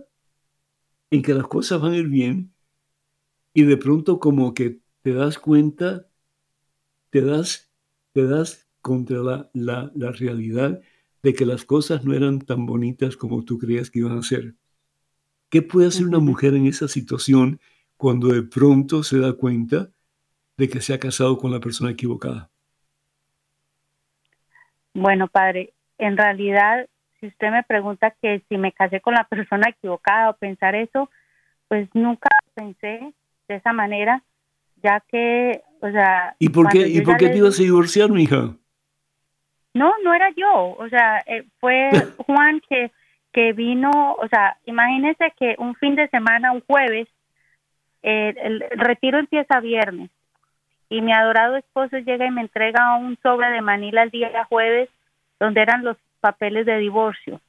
[1.11, 2.53] en que las cosas van a ir bien
[3.55, 6.07] y de pronto como que te das cuenta,
[7.09, 7.73] te das,
[8.13, 10.83] te das contra la, la, la realidad
[11.23, 14.58] de que las cosas no eran tan bonitas como tú creías que iban a ser.
[15.51, 17.61] ¿Qué puede hacer una mujer en esa situación
[17.97, 19.89] cuando de pronto se da cuenta
[20.57, 22.51] de que se ha casado con la persona equivocada?
[24.95, 26.89] Bueno, padre, en realidad
[27.21, 31.11] si usted me pregunta que si me casé con la persona equivocada o pensar eso,
[31.69, 33.13] pues nunca pensé
[33.49, 34.23] de esa manera,
[34.83, 36.37] ya que, o sea...
[36.39, 38.55] ¿Y por qué, ¿y por qué te ibas a divorciar, mija?
[39.75, 41.91] No, no era yo, o sea, eh, fue
[42.27, 42.93] Juan que,
[43.33, 47.09] que vino, o sea, imagínese que un fin de semana, un jueves,
[48.03, 50.11] el retiro empieza viernes
[50.89, 54.89] y mi adorado esposo llega y me entrega un sobre de Manila el día jueves
[55.39, 57.41] donde eran los papeles de divorcio.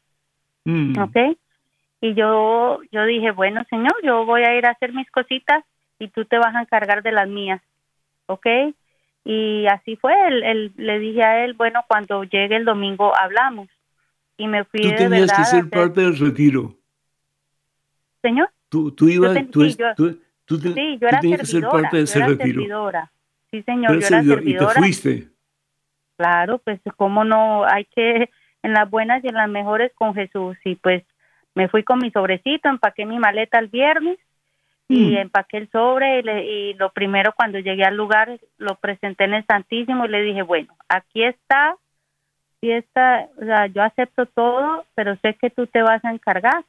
[0.66, 1.00] Mm.
[1.00, 1.38] ¿Ok?
[2.02, 5.64] Y yo, yo dije, bueno, señor, yo voy a ir a hacer mis cositas
[5.98, 7.62] y tú te vas a encargar de las mías.
[8.28, 8.46] ¿Ok?
[9.26, 10.14] Y así fue.
[10.28, 13.68] Él, le dije a él, bueno, cuando llegue el domingo hablamos.
[14.40, 16.76] Y me fui tú tenías que ser parte del retiro.
[18.24, 18.50] ¿Señor?
[18.70, 22.62] Tú, tú ibas, tú, sí, yo era tenías que ser parte de ese retiro.
[22.62, 23.12] Servidora.
[23.52, 24.42] Sí, señor, yo era servidora.
[24.44, 25.28] Y te fuiste.
[26.18, 28.30] Claro, pues cómo no, hay que
[28.64, 30.58] en las buenas y en las mejores con Jesús.
[30.66, 31.04] Y pues
[31.56, 34.18] me fui con mi sobrecito, empaqué mi maleta el viernes
[34.88, 35.18] y mm.
[35.18, 40.06] empaqué el sobre y, lo primero cuando llegué al lugar lo presenté en el Santísimo
[40.06, 41.76] y le dije, bueno, aquí está,
[42.62, 46.64] y está, o sea, yo acepto todo, pero sé que tú te vas a encargar.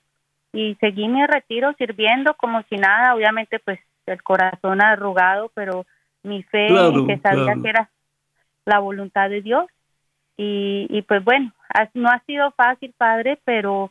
[0.52, 5.86] Y seguí mi retiro sirviendo como si nada, obviamente pues el corazón arrugado, pero
[6.22, 6.68] mi fe
[7.06, 7.90] que sabía que era
[8.64, 9.66] la voluntad de Dios.
[10.36, 11.52] Y, y pues bueno,
[11.94, 13.90] no ha sido fácil, Padre, pero,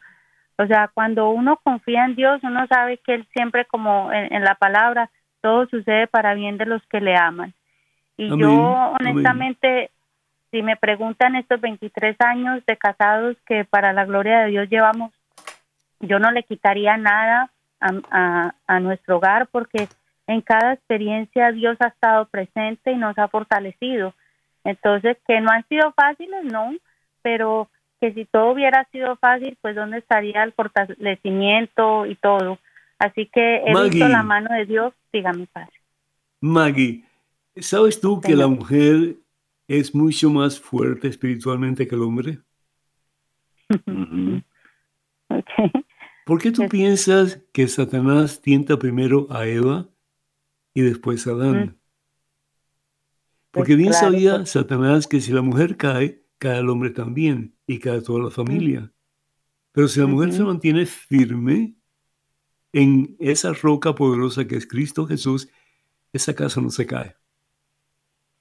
[0.57, 4.55] o sea, cuando uno confía en Dios, uno sabe que Él siempre, como en, la
[4.55, 5.09] palabra,
[5.41, 7.53] todo sucede para bien de los que le aman.
[8.17, 9.91] Y yo, honestamente,
[10.51, 15.13] si me preguntan estos 23 años de casados que para la gloria de Dios llevamos,
[15.99, 19.87] yo no le quitaría nada a, a nuestro hogar porque
[20.27, 24.13] en cada experiencia Dios ha estado presente y nos ha fortalecido.
[24.63, 26.73] Entonces, que no han sido fáciles, no,
[27.21, 27.69] pero
[27.99, 32.59] que si todo hubiera sido fácil, pues dónde estaría el fortalecimiento y todo.
[32.97, 35.71] Así que he visto la mano de Dios, dígame, padre.
[36.41, 37.03] Maggie,
[37.57, 39.15] ¿sabes tú que la mujer
[39.69, 42.41] es mucho más fuerte espiritualmente que el hombre?
[46.25, 49.87] ¿Por qué tú piensas que Satanás tienta primero a Eva
[50.73, 51.79] y después a Adán?
[53.51, 57.79] Porque pues bien sabía Satanás que si la mujer cae, cae el hombre también y
[57.79, 58.91] cae toda la familia.
[59.71, 61.75] Pero si la mujer se mantiene firme
[62.73, 65.47] en esa roca poderosa que es Cristo Jesús,
[66.11, 67.15] esa casa no se cae.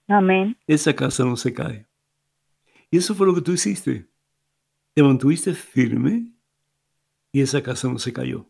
[0.09, 0.57] Amén.
[0.67, 1.87] Esa casa no se cae.
[2.91, 4.09] Y eso fue lo que tú hiciste.
[4.95, 6.33] Te mantuviste firme
[7.31, 8.47] y esa casa no se cayó.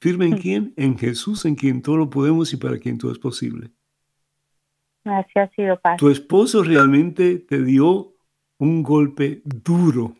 [0.00, 0.74] ¿Firme en quién?
[0.76, 3.70] En Jesús, en quien todo lo podemos y para quien todo es posible.
[5.04, 5.98] Así ha sido, Padre.
[5.98, 8.14] Tu esposo realmente te dio
[8.58, 10.16] un golpe duro,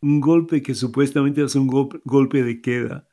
[0.00, 3.06] un golpe que supuestamente es un golpe de queda,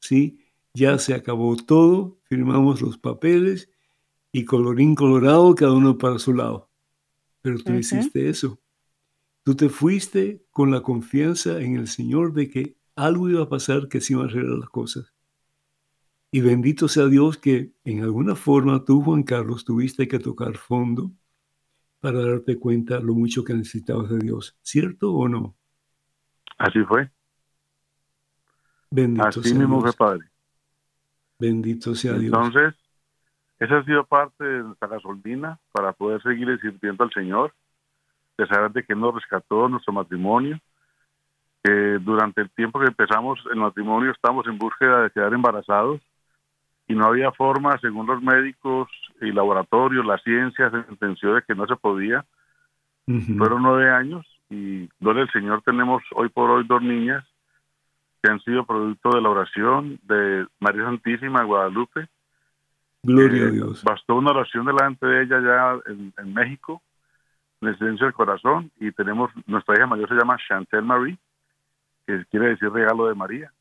[0.00, 0.40] ¿sí?
[0.74, 3.71] Ya se acabó todo, firmamos los papeles
[4.32, 6.70] y colorín colorado, cada uno para su lado.
[7.42, 8.60] pero tú hiciste eso.
[9.42, 13.88] Tú te fuiste con la confianza en el Señor de que algo iba a pasar,
[13.88, 15.12] que se iban a arreglar las cosas.
[16.30, 21.12] Y bendito sea Dios que en alguna forma tú, Juan Carlos, tuviste que tocar fondo
[22.00, 24.56] para darte cuenta lo mucho que necesitabas de Dios.
[24.62, 25.56] ¿Cierto o no?
[26.58, 27.10] Así fue.
[28.90, 29.96] Bendito Así sea mismo Dios.
[29.96, 30.30] fue, Padre.
[31.38, 32.32] Bendito sea Dios.
[32.32, 32.74] Entonces,
[33.64, 37.52] esa ha sido parte de nuestra gasolina para poder seguir sirviendo al Señor,
[38.36, 40.58] de saber de que nos rescató nuestro matrimonio,
[41.62, 46.00] que durante el tiempo que empezamos el matrimonio estamos en búsqueda de quedar embarazados
[46.88, 48.88] y no había forma, según los médicos
[49.20, 52.24] y laboratorios, la ciencia se sentenció de que no se podía.
[53.06, 53.36] Ujú.
[53.38, 57.24] Fueron nueve años y gloria al Señor tenemos hoy por hoy dos niñas
[58.22, 62.08] que han sido producto de la oración de María Santísima de Guadalupe.
[63.02, 63.82] Gloria a Eh, Dios.
[63.82, 66.80] Bastó una oración delante de ella ya en, en México,
[67.60, 71.18] en el silencio del corazón, y tenemos, nuestra hija mayor se llama Chantel Marie,
[72.06, 73.52] que quiere decir regalo de María.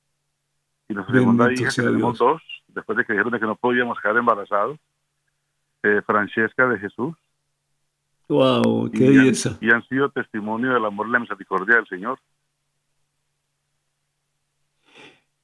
[0.87, 3.55] Y nuestra segunda Bendito hija, que tenemos dos, después de que dijeron de que no
[3.55, 4.77] podíamos quedar embarazados,
[5.83, 7.15] eh, Francesca de Jesús,
[8.27, 9.57] Wow, qué y han, belleza.
[9.59, 12.17] y han sido testimonio del amor y la misericordia del Señor.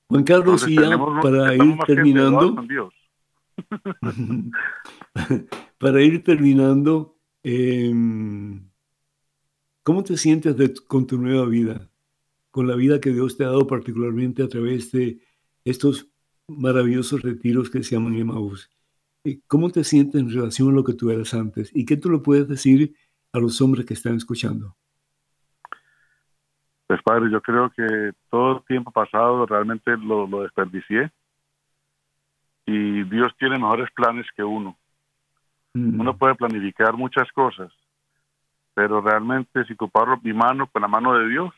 [0.08, 2.94] Juan Carlos, Entonces, y ya tenemos- para ir terminando, con Dios.
[5.80, 8.70] para ir terminando, em,
[9.84, 11.90] ¿cómo te sientes de- con tu nueva vida?
[12.52, 15.20] Con la vida que Dios te ha dado particularmente a través de
[15.66, 16.10] estos
[16.48, 18.70] maravillosos retiros que se llaman Emmaús.
[19.24, 21.70] Eh, ¿Cómo te sientes en relación a lo que tú eras antes?
[21.74, 22.96] ¿Y qué tú le puedes decir
[23.34, 24.76] a los hombres que están escuchando?
[26.88, 31.12] Pues padre, yo creo que todo el tiempo pasado realmente lo, lo desperdicié
[32.68, 34.78] y Dios tiene mejores planes que uno.
[35.74, 37.72] Mm, Uno puede planificar muchas cosas,
[38.74, 41.52] pero realmente si comparo mi mano con la mano de Dios,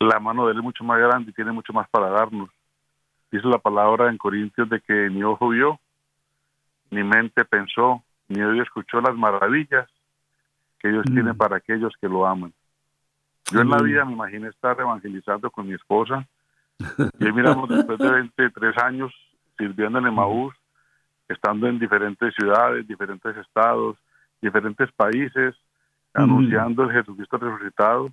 [0.00, 2.50] la mano de Él es mucho más grande y tiene mucho más para darnos.
[3.30, 5.78] Dice la palabra en Corintios de que ni ojo vio,
[6.90, 9.88] ni mente pensó, ni oído escuchó las maravillas
[10.80, 11.14] que Dios Mm.
[11.14, 12.52] tiene para aquellos que lo aman.
[13.52, 13.92] Yo en la Amén.
[13.92, 16.26] vida me imaginé estar evangelizando con mi esposa
[17.20, 19.12] y miramos después de 23 años
[19.58, 20.54] sirviendo en Emaús,
[21.28, 23.98] estando en diferentes ciudades, diferentes estados,
[24.40, 25.54] diferentes países,
[26.14, 28.10] anunciando el Jesucristo resucitado,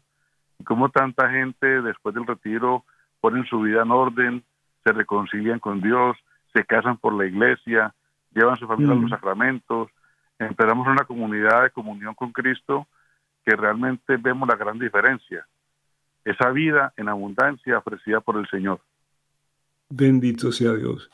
[0.59, 2.83] y cómo tanta gente después del retiro
[3.21, 4.43] ponen su vida en orden,
[4.83, 6.17] se reconcilian con Dios,
[6.53, 7.93] se casan por la iglesia,
[8.33, 9.89] llevan su familia a los sacramentos,
[10.37, 12.87] empezamos una comunidad de comunión con Cristo
[13.45, 15.47] que realmente vemos la gran diferencia.
[16.23, 18.79] Esa vida en abundancia ofrecida por el Señor.
[19.89, 21.09] Bendito sea Dios.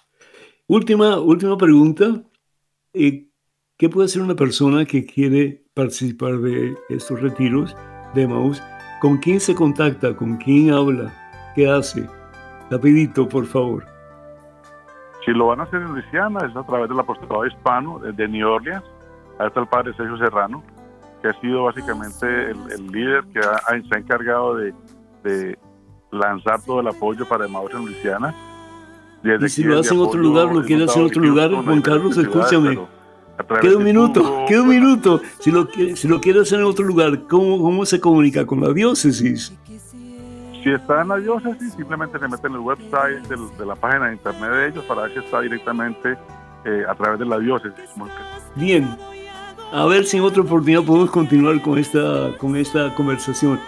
[0.76, 2.05] Última, última pregunta.
[2.93, 3.28] Eh,
[3.78, 7.76] ¿Qué puede hacer una persona que quiere participar de estos retiros
[8.13, 8.63] de Maús?
[9.01, 10.15] ¿Con quién se contacta?
[10.15, 11.11] ¿Con quién habla?
[11.55, 12.07] ¿Qué hace?
[12.69, 13.86] Rapidito, por favor.
[15.26, 18.30] Si lo van a hacer en Luisiana, es a través del apostolado hispano de- de
[18.30, 18.86] New Orleans.
[19.39, 20.63] Ahí está el padre Sergio Serrano,
[21.22, 23.59] que ha sido básicamente el, líder que ha-
[23.89, 24.74] se ha encargado de,
[26.11, 28.34] lanzar todo el apoyo para Emmaus en Luisiana.
[29.24, 31.82] Desde Y si lo hace en otro lugar, lo quiere hacer en otro lugar, Juan
[31.82, 32.80] Carlos, ciudades, escúchame.
[33.61, 35.22] Queda un de minuto, Cubo, queda un minuto.
[35.39, 38.72] Si lo, si lo quiere hacer en otro lugar, ¿cómo, cómo se comunica con la
[38.74, 39.53] diócesis?
[40.63, 44.07] Si está en la diócesis, simplemente se mete en el website del- de la página
[44.07, 46.15] de internet de ellos para ver si está directamente
[46.65, 47.89] eh, a través de la diócesis.
[48.55, 48.88] Bien.
[49.74, 53.59] A ver si en otra oportunidad podemos continuar con esta, con esta conversación.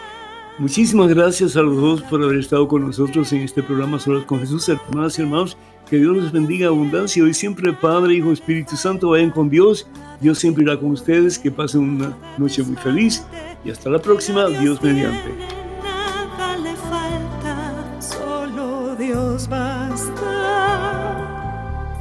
[0.59, 4.39] Muchísimas gracias a los dos por haber estado con nosotros en este programa Solas con
[4.39, 5.57] Jesús, hermanas y hermanos.
[5.89, 7.23] Que Dios les bendiga en abundancia.
[7.23, 9.87] Hoy siempre Padre, Hijo, Espíritu Santo vayan con Dios.
[10.21, 11.39] Dios siempre irá con ustedes.
[11.39, 13.25] Que pasen una noche muy feliz.
[13.65, 14.47] Y hasta la próxima.
[14.47, 15.31] Dios mediante.
[15.83, 20.13] Nada le falta, solo Dios basta,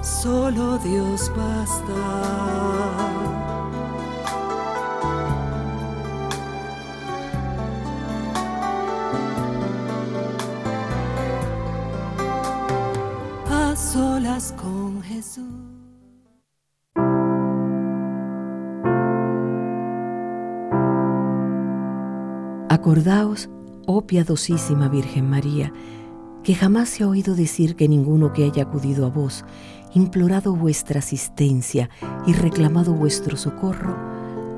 [0.02, 3.41] solo Dios basta.
[14.50, 15.44] Con Jesús.
[22.68, 23.48] Acordaos,
[23.86, 25.72] oh piadosísima Virgen María,
[26.42, 29.44] que jamás se ha oído decir que ninguno que haya acudido a vos,
[29.94, 31.88] implorado vuestra asistencia
[32.26, 33.96] y reclamado vuestro socorro,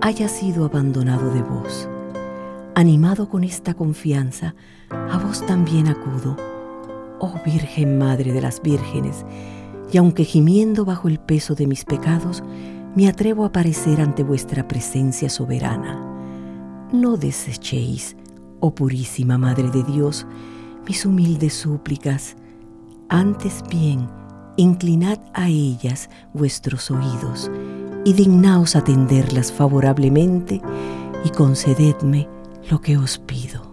[0.00, 1.88] haya sido abandonado de vos.
[2.74, 4.54] Animado con esta confianza,
[4.88, 6.36] a vos también acudo,
[7.18, 9.26] oh Virgen Madre de las Vírgenes,
[9.92, 12.42] y aunque gimiendo bajo el peso de mis pecados,
[12.94, 16.00] me atrevo a aparecer ante vuestra presencia soberana.
[16.92, 18.16] No desechéis,
[18.60, 20.26] oh purísima Madre de Dios,
[20.86, 22.36] mis humildes súplicas,
[23.08, 24.08] antes bien,
[24.56, 27.50] inclinad a ellas vuestros oídos
[28.04, 30.60] y dignaos atenderlas favorablemente
[31.24, 32.28] y concededme
[32.70, 33.63] lo que os pido.